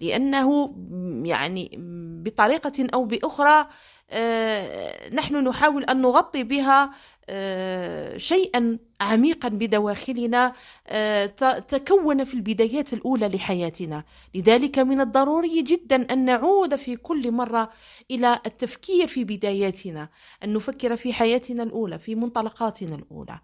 لأنه 0.00 0.74
يعني 1.24 1.70
بطريقة 2.24 2.88
أو 2.94 3.04
بأخرى 3.04 3.66
آه، 4.10 5.08
نحن 5.14 5.36
نحاول 5.48 5.84
أن 5.84 6.02
نغطي 6.02 6.42
بها 6.42 6.90
شيئا 8.16 8.78
عميقا 9.00 9.48
بدواخلنا 9.48 10.52
آه، 10.86 11.26
تكون 11.58 12.24
في 12.24 12.34
البدايات 12.34 12.92
الأولى 12.92 13.28
لحياتنا. 13.28 14.04
لذلك 14.34 14.78
من 14.78 15.00
الضروري 15.00 15.62
جدا 15.62 16.12
أن 16.12 16.24
نعود 16.24 16.76
في 16.76 16.96
كل 16.96 17.32
مرة 17.32 17.70
إلى 18.10 18.40
التفكير 18.46 19.06
في 19.08 19.24
بداياتنا 19.24 20.08
أن 20.44 20.52
نفكر 20.52 20.96
في 20.96 21.12
حياتنا 21.12 21.62
الأولى 21.62 21.98
في 21.98 22.14
منطلقاتنا 22.14 22.94
الأولى. 22.94 23.40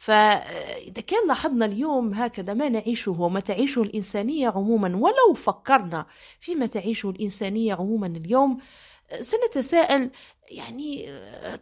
فإذا 0.00 1.02
كان 1.06 1.28
لاحظنا 1.28 1.66
اليوم 1.66 2.14
هكذا 2.14 2.54
ما 2.54 2.68
نعيشه 2.68 3.20
وما 3.20 3.40
تعيشه 3.40 3.82
الإنسانية 3.82 4.48
عموما 4.48 4.96
ولو 4.96 5.34
فكرنا 5.34 6.06
فيما 6.40 6.66
تعيشه 6.66 7.10
الإنسانية 7.10 7.74
عموما 7.74 8.06
اليوم 8.06 8.58
سنتساءل 9.20 10.10
يعني 10.50 11.06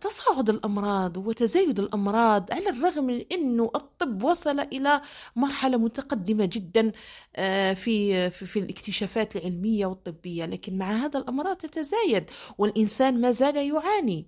تصاعد 0.00 0.50
الأمراض 0.50 1.16
وتزايد 1.16 1.78
الأمراض 1.78 2.52
على 2.52 2.70
الرغم 2.70 3.04
من 3.04 3.24
إنه 3.32 3.70
الطب 3.74 4.22
وصل 4.22 4.60
إلى 4.60 5.00
مرحلة 5.36 5.76
متقدمة 5.76 6.44
جدا 6.44 6.92
آه، 7.36 7.74
في 7.74 8.30
في 8.30 8.58
الاكتشافات 8.58 9.36
العلمية 9.36 9.86
والطبية. 9.86 10.44
لكن 10.46 10.78
مع 10.78 10.92
هذا 10.92 11.18
الأمراض 11.18 11.56
تتزايد 11.56 12.30
والإنسان 12.58 13.20
ما 13.20 13.30
زال 13.30 13.56
يعاني. 13.56 14.26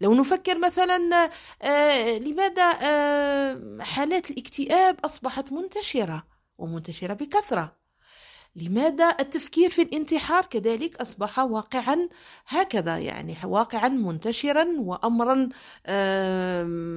لو 0.00 0.14
نفكر 0.14 0.58
مثلا 0.58 1.30
آه، 1.62 2.18
لماذا 2.18 2.70
آه، 2.82 3.78
حالات 3.80 4.30
الاكتئاب 4.30 4.96
أصبحت 5.04 5.52
منتشرة 5.52 6.26
ومنتشرة 6.58 7.14
بكثرة. 7.14 7.76
لماذا 8.62 9.16
التفكير 9.20 9.70
في 9.70 9.82
الانتحار 9.82 10.46
كذلك 10.46 10.96
أصبح 10.96 11.38
واقعا 11.38 12.08
هكذا 12.48 12.98
يعني 12.98 13.36
واقعا 13.44 13.88
منتشرا 13.88 14.66
وأمرا 14.78 15.48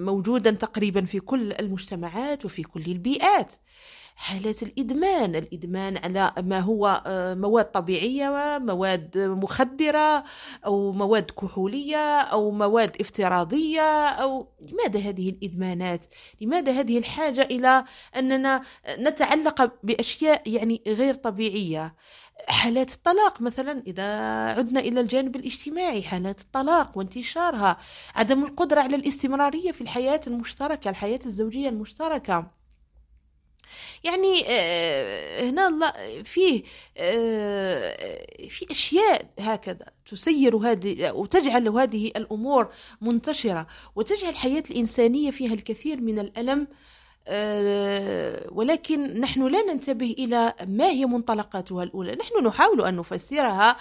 موجودا 0.05 0.51
تقريبا 0.51 1.05
في 1.05 1.19
كل 1.19 1.51
المجتمعات 1.51 2.45
وفي 2.45 2.63
كل 2.63 2.85
البيئات. 2.85 3.53
حالات 4.15 4.63
الإدمان. 4.63 5.35
الإدمان 5.35 5.97
على 5.97 6.33
ما 6.37 6.59
هو 6.59 7.03
آه، 7.05 7.33
مواد 7.33 7.65
طبيعية 7.71 8.57
مواد 8.61 9.17
مخدرة 9.17 10.23
أو 10.65 10.91
مواد 10.91 11.31
كحولية 11.31 12.21
أو 12.21 12.51
مواد 12.51 12.97
افتراضية 13.01 14.07
أو 14.07 14.47
لماذا 14.71 15.09
هذه 15.09 15.29
الإدمانات؟ 15.29 16.05
لماذا 16.41 16.71
هذه 16.71 16.97
الحاجة 16.97 17.41
إلى 17.41 17.83
أننا 18.15 18.61
نتعلق 18.99 19.73
بأشياء 19.83 20.49
يعني 20.49 20.81
غير 20.87 21.13
طبيعية؟ 21.13 21.95
حالات 22.49 22.93
الطلاق 22.93 23.41
مثلا 23.41 23.83
إذا 23.87 24.03
عدنا 24.51 24.79
إلى 24.79 24.99
الجانب 24.99 25.35
الاجتماعي 25.35 26.03
حالات 26.03 26.39
الطلاق 26.39 26.97
وانتشارها 26.97 27.77
عدم 28.15 28.43
القدرة 28.43 28.81
على 28.81 28.95
الاستمرارية 28.95 29.71
في 29.71 29.81
الحياة 29.81 30.21
المشتركة 30.27 30.89
الحياة 30.89 31.19
الزوجية 31.25 31.69
المشتركة. 31.69 32.60
يعني 34.03 34.43
آه، 34.47 35.49
هنا 35.49 35.93
فيه 36.23 36.63
آه، 36.97 38.47
في 38.49 38.71
أشياء 38.71 39.25
هكذا 39.39 39.85
تسير 40.05 40.55
هذه 40.55 41.11
وتجعل 41.11 41.69
هذه 41.69 42.07
الأمور 42.07 42.69
منتشرة 43.01 43.67
وتجعل 43.95 44.29
الحياة 44.29 44.63
الإنسانية 44.71 45.31
فيها 45.31 45.53
الكثير 45.53 46.01
من 46.01 46.19
الألم 46.19 46.67
آه، 47.27 48.47
ولكن 48.51 49.19
نحن 49.19 49.47
لا 49.47 49.61
ننتبه 49.61 50.15
إلى 50.19 50.53
ما 50.67 50.89
هي 50.89 51.05
منطلقاتها 51.05 51.83
الأولى. 51.83 52.15
نحن 52.15 52.45
نحاول 52.45 52.81
أن 52.81 52.95
نفسرها 52.95 53.77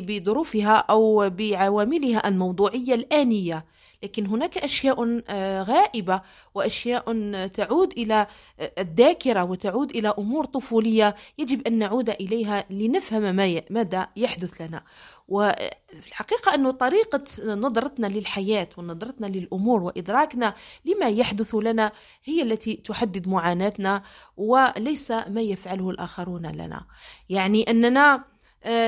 بظروفها 0.00 0.76
أو 0.76 1.30
بعواملها 1.30 2.28
الموضوعية 2.28 2.94
الآنية. 2.94 3.64
لكن 4.02 4.26
هناك 4.26 4.58
أشياء 4.58 5.22
آه، 5.28 5.62
غائبة 5.62 6.22
وأشياء 6.54 7.46
تعود 7.46 7.92
إلى 7.92 8.26
آه، 8.60 8.72
الذاكرة 8.78 9.44
وتعود 9.44 9.90
إلى 9.90 10.14
أمور 10.18 10.44
طفولية 10.44 11.14
يجب 11.38 11.66
أن 11.66 11.78
نعود 11.78 12.10
إليها 12.10 12.64
لنفهم 12.70 13.22
ما 13.22 13.62
ماذا 13.70 14.08
يحدث 14.16 14.60
لنا. 14.62 14.82
والحقيقة 15.28 16.54
أن 16.54 16.70
طريقة 16.70 17.22
نظرتنا 17.44 18.06
للحياة 18.06 18.68
ونظرتنا 18.76 19.26
للأمور 19.26 19.82
وإدراكنا 19.82 20.54
لما 20.84 21.08
يحدث 21.08 21.54
لنا 21.54 21.92
هي 22.24 22.42
التي 22.42 22.74
تحدد 22.74 23.28
معاناتنا 23.28 24.02
وليس 24.36 25.10
ما 25.10 25.40
يفعله 25.40 25.90
الآخرون 25.90 26.46
لنا. 26.46 26.84
يعني 27.28 27.70
أننا 27.70 28.14
آه، 28.14 28.24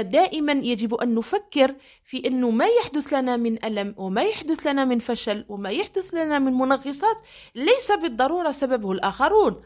دائما 0.00 0.52
يجب 0.52 0.94
أن 0.94 1.14
نفكر 1.14 1.74
في 2.04 2.26
إنه 2.26 2.50
ما 2.50 2.66
يحدث 2.66 3.12
لنا 3.12 3.36
من 3.36 3.64
ألم 3.64 3.94
وما 3.96 4.22
يحدث 4.22 4.66
لنا 4.66 4.84
من 4.84 4.98
فشل 4.98 5.44
وما 5.48 5.70
يحدث 5.70 6.14
لنا 6.14 6.38
من 6.38 6.52
منغصات 6.52 7.22
ليس 7.54 7.92
بالضرورة 7.92 8.50
سببه 8.50 8.92
الآخرون. 8.92 9.62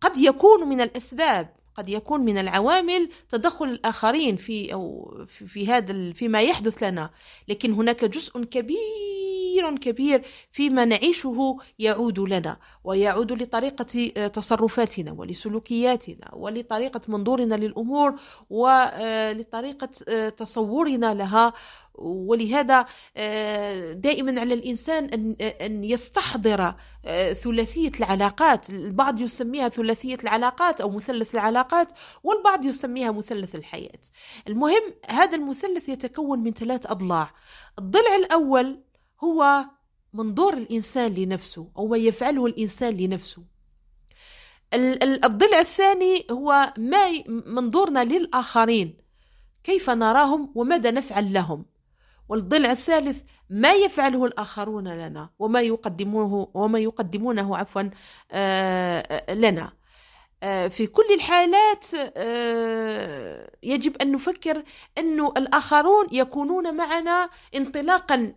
قد 0.00 0.16
يكون 0.16 0.68
من 0.68 0.80
الأسباب 0.80 1.54
قد 1.74 1.88
يكون 1.88 2.20
من 2.20 2.38
العوامل 2.38 3.08
تدخل 3.28 3.64
الآخرين 3.64 4.36
في 4.36 4.72
أو 4.72 5.14
في 5.28 5.66
هذا 5.66 6.12
فيما 6.12 6.42
يحدث 6.42 6.82
لنا. 6.82 7.10
لكن 7.48 7.72
هناك 7.72 8.04
جزء 8.04 8.44
كبير 8.44 9.13
كبير 9.62 10.22
فيما 10.50 10.84
نعيشه 10.84 11.56
يعود 11.78 12.18
لنا 12.18 12.56
ويعود 12.84 13.32
لطريقة 13.32 14.12
آه، 14.16 14.26
تصرفاتنا 14.26 15.12
ولسلوكياتنا 15.12 16.30
ولطريقة 16.32 17.00
منظورنا 17.08 17.54
للأمور 17.54 18.14
ولطريقة 18.50 19.88
آه، 20.08 20.28
تصورنا 20.28 21.14
لها 21.14 21.52
ولهذا 21.94 22.86
آه، 23.16 23.92
دائما 23.92 24.40
على 24.40 24.54
الإنسان 24.54 25.04
أن 25.60 25.84
يستحضر 25.84 26.74
آه، 27.06 27.32
ثلاثية 27.32 27.90
العلاقات، 28.00 28.70
البعض 28.70 29.20
يسميها 29.20 29.68
ثلاثية 29.68 30.18
العلاقات 30.24 30.80
أو 30.80 30.90
مثلث 30.90 31.34
العلاقات، 31.34 31.92
والبعض 32.22 32.64
يسميها 32.64 33.10
مثلث 33.12 33.54
الحياة. 33.54 34.00
المهم 34.48 34.82
هذا 35.08 35.36
المثلث 35.36 35.88
يتكون 35.88 36.38
من 36.38 36.52
ثلاث 36.52 36.86
أضلاع. 36.86 37.30
الضلع 37.78 38.16
الأول 38.16 38.80
هو 39.24 39.64
منظور 40.12 40.54
الإنسان 40.54 41.14
لنفسه 41.14 41.70
أو 41.76 41.86
ما 41.86 41.96
يفعله 41.96 42.46
الإنسان 42.46 42.96
لنفسه. 42.96 43.42
الضلع 45.24 45.58
الثاني 45.60 46.26
هو 46.30 46.72
ما 46.78 46.98
منظورنا 47.28 48.04
للآخرين 48.04 48.96
كيف 49.64 49.90
نراهم 49.90 50.52
وماذا 50.54 50.90
نفعل 50.90 51.32
لهم 51.32 51.66
والضلع 52.28 52.70
الثالث 52.70 53.22
ما 53.50 53.72
يفعله 53.72 54.24
الآخرون 54.24 54.88
لنا 54.88 55.30
وما 55.38 55.60
يقدمونه 55.60 56.48
وما 56.54 56.78
يقدمونه 56.78 57.56
عفوا 57.56 57.82
آه، 58.32 59.00
آه، 59.10 59.34
لنا 59.34 59.72
آه، 60.42 60.68
في 60.68 60.86
كل 60.86 61.04
الحالات 61.14 61.86
يجب 63.62 63.96
أن 64.02 64.12
نفكر 64.12 64.62
أن 64.98 65.20
الآخرون 65.20 66.06
يكونون 66.12 66.76
معنا 66.76 67.30
انطلاقا 67.54 68.32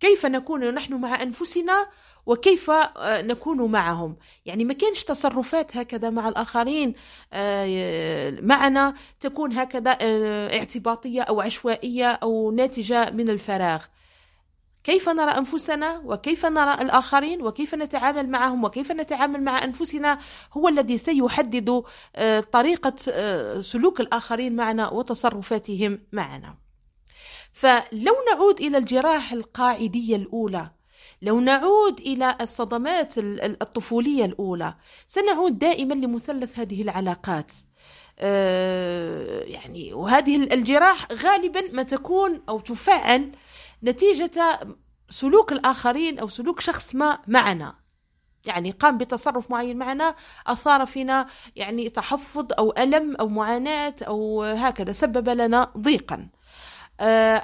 كيف 0.00 0.26
نكون 0.26 0.74
نحن 0.74 0.94
مع 0.94 1.22
أنفسنا 1.22 1.86
وكيف 2.26 2.70
آه، 2.70 3.22
نكون 3.22 3.70
معهم 3.70 4.16
يعني 4.46 4.64
ما 4.64 4.74
كانش 4.74 5.04
تصرفات 5.04 5.76
هكذا 5.76 6.10
مع 6.10 6.28
الآخرين 6.28 6.92
آه، 7.32 8.30
معنا 8.40 8.94
تكون 9.20 9.52
هكذا 9.52 9.98
آه، 10.00 10.58
اعتباطية 10.58 11.22
أو 11.22 11.40
عشوائية 11.40 12.10
أو 12.12 12.50
ناتجة 12.50 13.10
من 13.10 13.28
الفراغ 13.28 13.84
كيف 14.84 15.08
نرى 15.08 15.30
أنفسنا 15.30 16.02
وكيف 16.04 16.46
نرى 16.46 16.74
الآخرين 16.74 17.42
وكيف 17.42 17.74
نتعامل 17.74 18.28
معهم 18.28 18.64
وكيف 18.64 18.92
نتعامل 18.92 19.42
مع 19.42 19.64
أنفسنا 19.64 20.18
هو 20.52 20.68
الذي 20.68 20.98
سيحدد 20.98 21.82
آه، 22.16 23.60
سلوك 23.60 24.00
الآخرين 24.00 24.56
معنا 24.56 24.88
وتصرفاتهم 24.88 25.98
معنا. 26.12 26.61
فلو 27.52 28.14
نعود 28.32 28.60
إلى 28.60 28.78
الجراح 28.78 29.32
القاعدية 29.32 30.16
الأولى 30.16 30.70
لو 31.22 31.40
نعود 31.40 32.00
إلى 32.00 32.36
الصدمات 32.40 33.18
الطفولية 33.18 34.24
الأولى 34.24 34.74
سنعود 35.06 35.58
دائما 35.58 35.94
لمثلث 35.94 36.58
هذه 36.58 36.82
العلاقات. 36.82 37.52
آه، 38.18 39.42
يعني 39.42 39.92
وهذه 39.92 40.36
الجراح 40.36 41.12
غالبا 41.12 41.60
ما 41.72 41.82
تكون 41.82 42.42
أو 42.48 42.58
تفعل 42.58 43.32
نتيجة 43.84 44.60
سلوك 45.10 45.52
الآخرين 45.52 46.18
أو 46.18 46.28
سلوك 46.28 46.60
شخص 46.60 46.94
ما 46.94 47.18
معنا. 47.26 47.74
يعني 48.44 48.70
قام 48.70 48.98
بتصرف 48.98 49.50
معين 49.50 49.78
معنا 49.78 50.14
أثار 50.46 50.86
فينا 50.86 51.26
يعني 51.56 51.88
تحفظ 51.88 52.46
أو 52.58 52.74
ألم 52.78 53.16
أو 53.16 53.28
معاناة 53.28 53.94
أو 54.06 54.42
هكذا 54.42 54.92
سبب 54.92 55.28
لنا 55.28 55.72
ضيقا. 55.78 56.28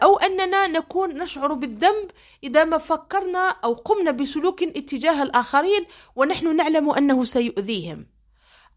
أو 0.02 0.18
أننا 0.18 0.66
نكون 0.66 1.22
نشعر 1.22 1.52
بالذنب 1.52 2.10
إذا 2.44 2.64
ما 2.64 2.78
فكرنا 2.78 3.48
أو 3.64 3.72
قمنا 3.72 4.10
بسلوك 4.10 4.62
اتجاه 4.62 5.22
الآخرين 5.22 5.84
ونحن 6.16 6.56
نعلم 6.56 6.90
أنه 6.90 7.24
سيؤذيهم. 7.24 8.06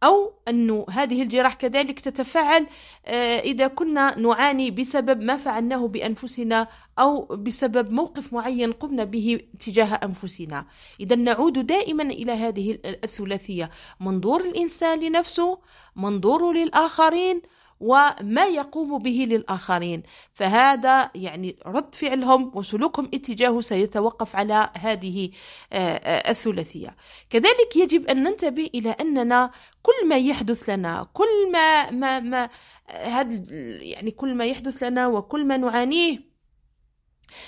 أو 0.03 0.33
أن 0.47 0.85
هذه 0.89 1.21
الجراح 1.21 1.53
كذلك 1.53 1.99
تتفاعل 1.99 2.67
آه، 3.05 3.39
إذا 3.39 3.67
كنا 3.67 4.19
نعاني 4.19 4.71
بسبب 4.71 5.21
ما 5.23 5.37
فعلناه 5.37 5.87
بأنفسنا 5.87 6.67
أو 6.99 7.25
بسبب 7.25 7.91
موقف 7.91 8.33
معين 8.33 8.71
قمنا 8.71 9.03
به 9.03 9.39
تجاه 9.59 9.99
أنفسنا. 10.03 10.65
إذا 10.99 11.15
نعود 11.15 11.65
دائما 11.65 12.03
إلى 12.03 12.31
هذه 12.31 12.79
الثلاثية 12.85 13.69
منظور 13.99 14.41
الإنسان 14.41 14.99
لنفسه 14.99 15.59
منظوره 15.95 16.53
للآخرين 16.53 17.41
وما 17.81 18.45
يقوم 18.45 18.97
به 18.97 19.27
للآخرين 19.29 20.03
فهذا 20.33 21.09
يعني 21.15 21.55
رد 21.65 21.95
فعلهم 21.95 22.51
وسلوكهم 22.55 23.09
اتجاهه 23.13 23.61
سيتوقف 23.61 24.35
على 24.35 24.69
هذه 24.77 25.29
آه، 25.73 25.77
آه، 25.77 26.31
الثلاثية 26.31 26.95
كذلك 27.29 27.75
يجب 27.75 28.07
أن 28.07 28.23
ننتبه 28.23 28.69
إلى 28.75 28.89
أننا 28.89 29.51
كل 29.81 30.07
ما 30.07 30.17
يحدث 30.17 30.69
لنا 30.69 31.07
كل 31.13 31.51
ما 31.51 31.91
ما 31.91 32.19
ما 32.19 32.49
هذا 32.87 33.43
يعني 33.81 34.11
كل 34.11 34.35
ما 34.35 34.45
يحدث 34.45 34.83
لنا 34.83 35.07
وكل 35.07 35.45
ما 35.45 35.57
نعانيه 35.57 36.31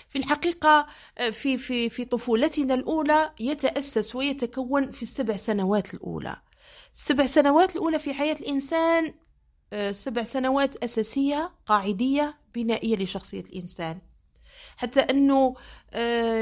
في 0.10 0.18
الحقيقة 0.18 0.88
آه، 1.18 1.30
في 1.30 1.58
في 1.58 1.90
في 1.90 2.06
طفولتنا 2.06 2.74
الأولى 2.74 3.32
يتأسس 3.40 4.16
ويتكون 4.16 4.92
في 4.92 5.04
السبع 5.04 5.36
سنوات 5.36 5.94
الأولى. 5.94 6.38
السبع 6.94 7.26
سنوات 7.26 7.76
الأولى 7.76 8.00
في 8.00 8.14
حياة 8.14 8.36
الإنسان 8.36 9.14
سبع 9.92 10.24
سنوات 10.24 10.76
أساسية 10.84 11.52
قاعدية 11.66 12.38
بنائية 12.56 12.96
لشخصية 12.96 13.42
الإنسان. 13.42 14.00
حتى 14.78 15.00
أنه 15.00 15.36
آه، 15.46 15.56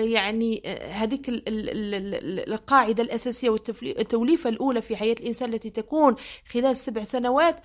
يعني 0.02 0.62
آه، 0.66 0.92
هذيك 0.92 1.26
القاعدة 2.48 3.04
الأساسية 3.04 3.50
والتوليفة 3.50 4.50
الأولى 4.50 4.82
في 4.82 4.96
حياة 4.96 5.16
الإنسان 5.20 5.54
التي 5.54 5.70
تكون 5.70 6.16
خلال 6.54 6.78
سبع 6.78 7.04
سنوات 7.04 7.56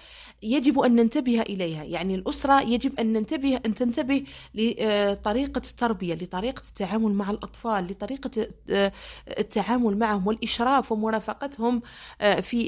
يجب 0.43 0.81
أن 0.81 0.97
ننتبه 0.97 1.43
إليها. 1.43 1.85
يعني 1.85 2.15
الأسرة 2.15 2.61
يجب 2.61 3.01
أن 3.01 3.13
ننتبه 3.13 3.61
أن 3.67 3.75
تنتبه 3.75 4.25
لطريقة 4.55 5.63
التربية 5.71 6.15
لطريقة 6.15 6.63
التعامل 6.69 7.13
مع 7.13 7.31
الأطفال 7.31 7.87
لطريقة 7.87 8.31
آه، 8.71 8.93
التعامل 9.39 9.99
معهم 9.99 10.27
والإشراف 10.27 10.93
ومرافقتهم 10.93 11.83
في 12.43 12.67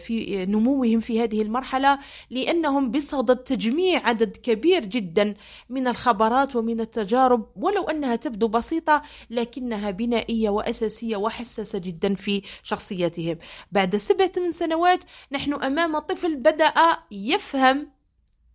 في 0.00 0.46
نموهم 0.46 1.00
في 1.00 1.22
هذه 1.22 1.42
المرحلة 1.42 1.98
لأنهم 2.30 2.90
بصدد 2.90 3.36
تجميع 3.36 4.06
عدد 4.06 4.36
كبير 4.36 4.84
جدا 4.84 5.34
من 5.70 5.88
الخبرات 5.88 6.56
ومن 6.56 6.80
التجارب. 6.80 7.46
ولو 7.56 7.82
أنها 7.82 8.16
تبدو 8.16 8.39
تبدو 8.40 8.48
بسيطة 8.48 9.02
لكنها 9.30 9.90
بنائية 9.90 10.50
وأساسية 10.50 11.16
وحساسة 11.16 11.78
جدا 11.78 12.14
في 12.14 12.42
شخصيتهم 12.62 13.38
بعد 13.72 13.96
سبع 13.96 14.26
ثمان 14.26 14.52
سنوات 14.52 15.04
نحن 15.32 15.54
أمام 15.54 15.98
طفل 15.98 16.36
بدأ 16.36 16.72
يفهم 17.10 17.90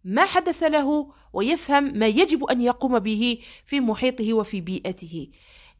ما 0.03 0.25
حدث 0.25 0.63
له 0.63 1.13
ويفهم 1.33 1.97
ما 1.97 2.07
يجب 2.07 2.43
أن 2.43 2.61
يقوم 2.61 2.99
به 2.99 3.37
في 3.65 3.79
محيطه 3.79 4.33
وفي 4.33 4.61
بيئته. 4.61 5.27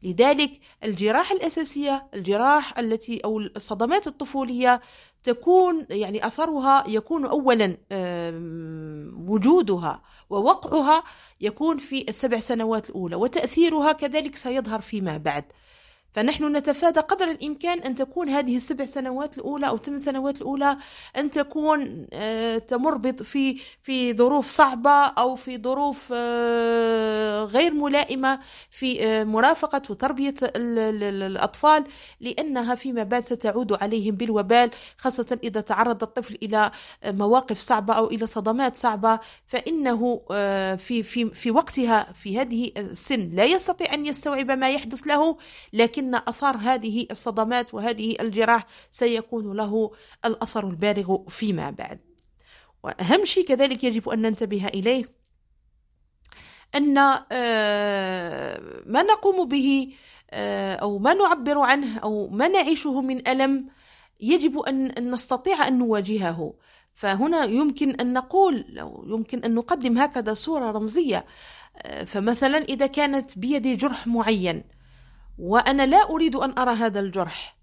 لذلك 0.02 0.60
الجراح 0.84 1.32
الأساسية 1.32 2.06
الجراح 2.14 2.78
التي 2.78 3.20
أو 3.24 3.38
الصدمات 3.38 4.06
الطفولية 4.06 4.80
تكون 5.22 5.86
يعني 5.90 6.26
أثرها 6.26 6.84
يكون 6.88 7.26
أولا 7.26 7.76
وجودها 9.28 10.02
ووقعها 10.30 11.02
يكون 11.40 11.78
في 11.78 12.06
السبع 12.08 12.38
سنوات 12.38 12.90
الأولى 12.90 13.16
وتأثيرها 13.16 13.92
كذلك 13.92 14.36
سيظهر 14.36 14.80
فيما 14.80 15.16
بعد. 15.16 15.44
فنحن 16.16 16.56
نتفادى 16.56 17.00
قدر 17.00 17.24
الإمكان 17.24 17.78
أن 17.78 17.94
تكون 17.94 18.28
هذه 18.28 18.56
السبع 18.56 18.84
سنوات 18.84 19.38
الأولى 19.38 19.68
أو 19.68 19.78
ثمان 19.78 19.98
سنوات 19.98 20.36
الأولى 20.36 20.76
أن 21.16 21.30
تكون 21.30 22.06
آه، 22.12 22.58
تمر 22.58 23.12
في 23.12 23.60
في 23.82 24.14
ظروف 24.14 24.46
صعبة 24.46 24.90
أو 24.90 25.36
في 25.36 25.58
ظروف 25.58 26.12
آه، 26.16 27.44
غير 27.44 27.74
ملائمة 27.74 28.38
في 28.70 29.06
آه، 29.06 29.24
مرافقة 29.24 29.82
وتربية 29.90 30.34
الأطفال 30.56 31.84
لأنها 32.20 32.74
فيما 32.74 33.02
بعد 33.02 33.22
ستعود 33.22 33.72
عليهم 33.72 34.14
بالوبال 34.14 34.70
خاصة 34.98 35.38
إذا 35.44 35.60
تعرض 35.60 36.02
الطفل 36.02 36.38
إلى 36.42 36.70
مواقف 37.04 37.58
صعبة 37.58 37.94
أو 37.94 38.10
إلى 38.10 38.26
صدمات 38.26 38.76
صعبة. 38.76 39.20
فإنه 39.46 40.20
في 40.76 41.02
في 41.02 41.30
في 41.30 41.50
وقتها 41.50 42.12
في 42.14 42.40
هذه 42.40 42.72
السن 42.76 43.30
لا 43.32 43.44
يستطيع 43.44 43.94
أن 43.94 44.06
يستوعب 44.06 44.50
ما 44.50 44.70
يحدث 44.70 45.00
له 45.06 45.36
لكن 45.72 46.05
لكن 46.06 46.28
أثار 46.28 46.56
هذه 46.56 47.06
الصدمات 47.10 47.74
وهذه 47.74 48.16
الجراح 48.20 48.66
سيكون 48.90 49.56
له 49.56 49.90
الأثر 50.24 50.70
البالغ 50.70 51.28
فيما 51.28 51.70
بعد. 51.70 52.00
وأهم 52.82 53.24
شيء 53.24 53.44
كذلك 53.44 53.84
يجب 53.84 54.08
أن 54.08 54.22
ننتبه 54.22 54.66
إليه 54.66 55.04
أن 56.74 56.98
آه، 57.32 58.60
ما 58.86 59.02
نقوم 59.02 59.48
به 59.48 59.94
آه، 60.30 60.74
أو 60.74 60.98
ما 60.98 61.14
نعبر 61.14 61.58
عنه 61.58 61.98
أو 61.98 62.28
ما 62.28 62.48
نعيشه 62.48 63.00
من 63.00 63.28
ألم 63.28 63.68
يجب 64.20 64.58
أن 64.58 65.10
نستطيع 65.10 65.68
أن 65.68 65.78
نواجهه. 65.78 66.54
فهنا 66.92 67.44
يمكن 67.44 67.90
أن 68.00 68.12
نقول 68.12 68.78
أو 68.78 69.04
يمكن 69.08 69.44
أن 69.44 69.54
نقدم 69.54 69.98
هكذا 69.98 70.34
صورة 70.34 70.70
رمزية 70.70 71.26
آه، 71.76 72.04
فمثلا 72.04 72.58
إذا 72.58 72.86
كانت 72.86 73.38
بيدي 73.38 73.74
جرح 73.74 74.06
معين 74.06 74.76
وأنا 75.38 75.86
لا 75.86 76.10
أريد 76.10 76.36
أن 76.36 76.58
أرى 76.58 76.74
هذا 76.74 77.00
الجرح. 77.00 77.56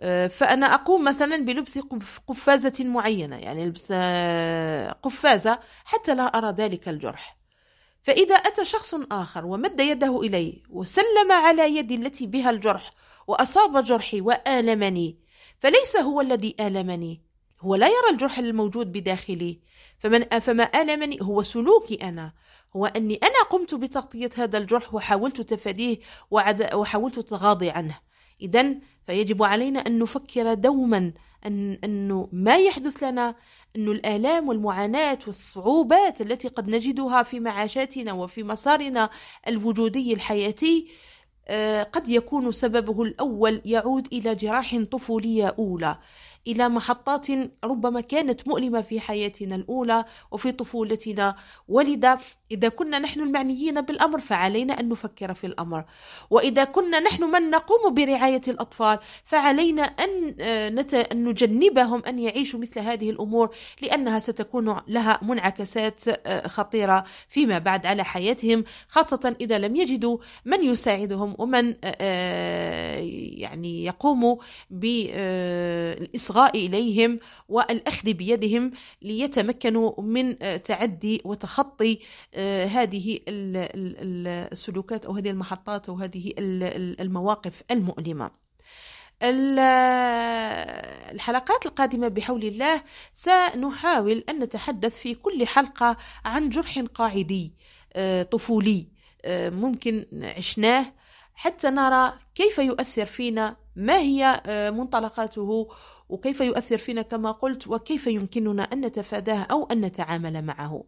آه، 0.00 0.26
فأنا 0.26 0.74
أقوم 0.74 1.04
مثلا 1.04 1.44
بلبس 1.44 1.78
قفازة 2.26 2.84
معينة 2.84 3.36
يعني 3.36 3.66
لبس 3.66 3.88
آه، 3.92 4.92
قفازة 4.92 5.58
حتى 5.84 6.14
لا 6.14 6.22
أرى 6.22 6.50
ذلك 6.50 6.88
الجرح. 6.88 7.38
فإذا 8.02 8.34
أتى 8.34 8.64
شخص 8.64 8.94
آخر 9.12 9.46
ومد 9.46 9.80
يده 9.80 10.20
إلي 10.22 10.62
وسلم 10.70 11.32
على 11.32 11.76
يدي 11.76 11.94
التي 11.94 12.26
بها 12.26 12.50
الجرح 12.50 12.90
وأصاب 13.26 13.84
جرحي 13.84 14.20
وآلمني 14.20 15.18
فليس 15.58 15.96
هو 15.96 16.20
الذي 16.20 16.56
آلمني. 16.60 17.22
هو 17.60 17.74
لا 17.74 17.86
يرى 17.86 18.10
الجرح 18.10 18.38
الموجود 18.38 18.92
بداخلي. 18.92 19.60
فمن 19.98 20.24
فما 20.40 20.64
آلمني 20.64 21.18
هو 21.22 21.42
سلوكي 21.42 21.94
أنا. 21.94 22.32
هو 22.76 22.86
أني 22.86 23.14
أنا 23.22 23.42
قمت 23.50 23.74
بتغطية 23.74 24.30
هذا 24.36 24.58
الجرح 24.58 24.94
وحاولت 24.94 25.40
تفاديه 25.40 25.98
وحاولت 26.30 27.18
التغاضي 27.18 27.70
عنه. 27.70 27.98
إذا 28.40 28.74
فيجب 29.06 29.42
علينا 29.42 29.80
أن 29.80 29.98
نفكر 29.98 30.54
دوما 30.54 31.12
أن 31.46 31.78
أنه 31.84 32.28
ما 32.32 32.56
يحدث 32.56 33.02
لنا 33.02 33.34
أن 33.76 33.88
الآلام 33.88 34.48
والمعاناة 34.48 35.18
والصعوبات 35.26 36.20
التي 36.20 36.48
قد 36.48 36.68
نجدها 36.70 37.22
في 37.22 37.40
معاشاتنا 37.40 38.12
وفي 38.12 38.42
مسارنا 38.42 39.10
الوجودي 39.48 40.12
الحياتي 40.12 40.88
آه، 41.50 41.82
قد 41.82 42.08
يكون 42.08 42.52
سببه 42.52 43.02
الأول 43.02 43.62
يعود 43.64 44.08
إلى 44.12 44.34
جراح 44.34 44.76
طفولية 44.90 45.54
أولى. 45.58 45.98
إلى 46.48 46.68
محطات 46.68 47.26
ربما 47.64 48.00
كانت 48.00 48.48
مؤلمة 48.48 48.80
في 48.80 49.00
حياتنا 49.00 49.54
الأولى 49.54 50.04
وفي 50.30 50.52
طفولتنا. 50.52 51.34
ولذا 51.68 52.18
إذا 52.50 52.68
كنا 52.68 52.98
نحن 52.98 53.20
المعنيين 53.20 53.80
بالأمر 53.80 54.20
فعلينا 54.20 54.80
أن 54.80 54.88
نفكر 54.88 55.34
في 55.34 55.46
الأمر. 55.46 55.84
وإذا 56.30 56.64
كنا 56.64 57.00
نحن 57.00 57.24
من 57.24 57.50
نقوم 57.50 57.94
برعاية 57.94 58.40
الأطفال 58.48 58.98
فعلينا 59.24 59.82
أن, 59.82 60.34
آه، 60.40 60.68
أن 61.12 61.24
نجنبهم 61.24 62.02
أن 62.04 62.18
يعيشوا 62.18 62.60
مثل 62.60 62.80
هذه 62.80 63.10
الأمور 63.10 63.54
لأنها 63.82 64.18
ستكون 64.18 64.76
لها 64.88 65.18
منعكسات 65.22 66.02
آه، 66.08 66.48
خطيرة 66.48 67.04
فيما 67.28 67.58
بعد 67.58 67.86
على 67.86 68.04
حياتهم 68.04 68.64
خاصة 68.88 69.36
إذا 69.40 69.58
لم 69.58 69.76
يجدوا 69.76 70.18
من 70.44 70.64
يساعدهم 70.64 71.34
ومن 71.38 71.74
آه، 71.84 72.98
يعني 73.42 73.84
يقوم 73.84 74.38
بالإصغاء 74.70 76.37
إليهم 76.46 77.18
والأخذ 77.48 78.12
بيدهم 78.12 78.70
ليتمكنوا 79.02 80.02
من 80.02 80.38
تعدي 80.62 81.22
وتخطي 81.24 81.98
آه، 82.34 82.64
هذه 82.64 83.20
السلوكات 83.28 85.06
أو 85.06 85.12
هذه 85.12 85.30
المحطات 85.30 85.88
أو 85.88 85.94
هذه 85.94 86.32
المواقف 86.38 87.62
المؤلمة. 87.70 88.30
الحلقات 91.12 91.66
القادمة 91.66 92.08
بحول 92.08 92.44
الله 92.44 92.82
سنحاول 93.14 94.24
أن 94.28 94.38
نتحدث 94.38 94.96
في 94.96 95.14
كل 95.14 95.46
حلقة 95.46 95.96
عن 96.24 96.48
جرح 96.48 96.78
قاعدي 96.78 97.52
آه، 97.92 98.22
طفولي 98.22 98.86
آه، 99.24 99.50
ممكن 99.50 100.06
عشناه 100.22 100.86
حتى 101.34 101.70
نرى 101.70 102.12
كيف 102.34 102.58
يؤثر 102.58 103.06
فينا 103.06 103.56
ما 103.76 103.98
هي 103.98 104.42
منطلقاته 104.74 105.68
وكيف 106.08 106.40
يؤثر 106.40 106.78
فينا 106.78 107.02
كما 107.02 107.30
قلت 107.32 107.66
وكيف 107.68 108.06
يمكننا 108.06 108.62
أن 108.62 108.80
نتفاداه 108.80 109.46
أو 109.50 109.64
أن 109.72 109.80
نتعامل 109.80 110.44
معه. 110.44 110.84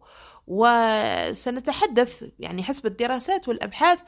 وسنتحدث 0.47 2.23
يعني 2.39 2.63
حسب 2.63 2.85
الدراسات 2.85 3.47
والأبحاث 3.47 3.99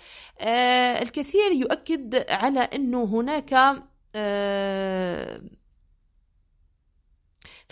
آه، 0.42 1.02
الكثير 1.02 1.52
يؤكد 1.52 2.32
على 2.32 2.60
أنه 2.60 3.04
هناك 3.04 3.54
آه، 4.16 5.42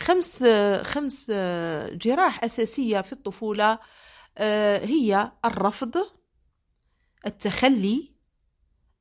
خمس 0.00 0.44
خمس 0.82 1.30
جراح 1.92 2.44
أساسية 2.44 3.00
في 3.00 3.12
الطفولة 3.12 3.78
آه، 4.38 4.84
هي 4.84 5.32
الرفض 5.44 5.96
التخلي 7.26 8.12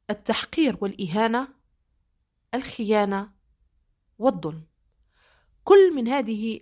التحقير 0.10 0.78
والإهانة 0.82 1.48
الخيانة 2.54 3.41
والظلم. 4.22 4.64
كل 5.64 5.96
من 5.96 6.08
هذه 6.08 6.60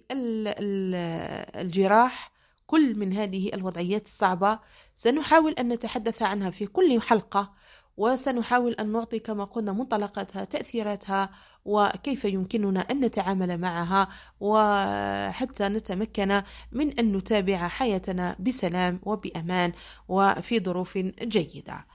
الجراح 1.56 2.32
كل 2.66 2.96
من 2.96 3.14
هذه 3.14 3.54
الوضعيات 3.54 4.06
الصعبة 4.06 4.60
سنحاول 4.96 5.52
أن 5.54 5.70
نتحدث 5.70 6.22
عنها 6.22 6.50
في 6.50 6.66
كل 6.66 7.02
حلقة 7.02 7.54
وسنحاول 7.98 8.74
أن 8.74 8.92
نعطي 8.92 9.20
كما 9.20 9.44
قلنا 9.44 9.74
منطلقاتها 9.74 10.44
تأثيراتها 10.44 11.30
وكيف 11.66 12.26
يمكننا 12.26 12.80
أن 12.80 13.00
نتعامل 13.00 13.58
معها 13.58 14.08
وحتى 14.40 15.68
نتمكن 15.68 16.42
من 16.72 17.00
أن 17.00 17.18
نتابع 17.18 17.68
حياتنا 17.68 18.36
بسلام 18.40 19.00
وبأمان 19.04 19.72
وفي 20.08 20.60
ظروف 20.60 20.98
جيدة. 21.22 21.86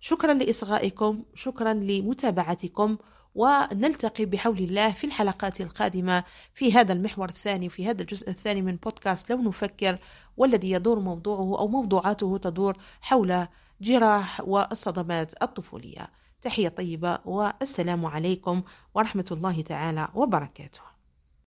شكرا 0.00 0.34
لإصغائكم 0.34 1.24
شكرا 1.34 1.72
لمتابعتكم. 1.72 2.96
ونلتقي 3.36 4.24
بحول 4.24 4.58
الله 4.58 4.90
في 4.92 5.04
الحلقات 5.04 5.60
القادمة 5.60 6.24
في 6.54 6.72
هذا 6.72 6.92
المحور 6.92 7.28
الثاني 7.28 7.68
في 7.68 7.86
هذا 7.90 8.02
الجزء 8.02 8.30
الثاني 8.30 8.62
من 8.62 8.76
بودكاست 8.76 9.30
لو 9.30 9.42
نفكر 9.42 9.98
والذي 10.36 10.70
يدور 10.70 10.98
موضوعه 10.98 11.58
أو 11.58 11.68
موضوعاته 11.68 12.38
تدور 12.38 12.76
حول 13.00 13.46
جراح 13.80 14.40
والصدمات 14.40 15.42
الطفولية. 15.42 16.10
تحية 16.42 16.68
طيبة 16.68 17.18
والسلام 17.24 18.06
عليكم 18.06 18.62
ورحمة 18.94 19.26
الله 19.30 19.62
تعالى 19.62 20.08
وبركاته. 20.14 20.95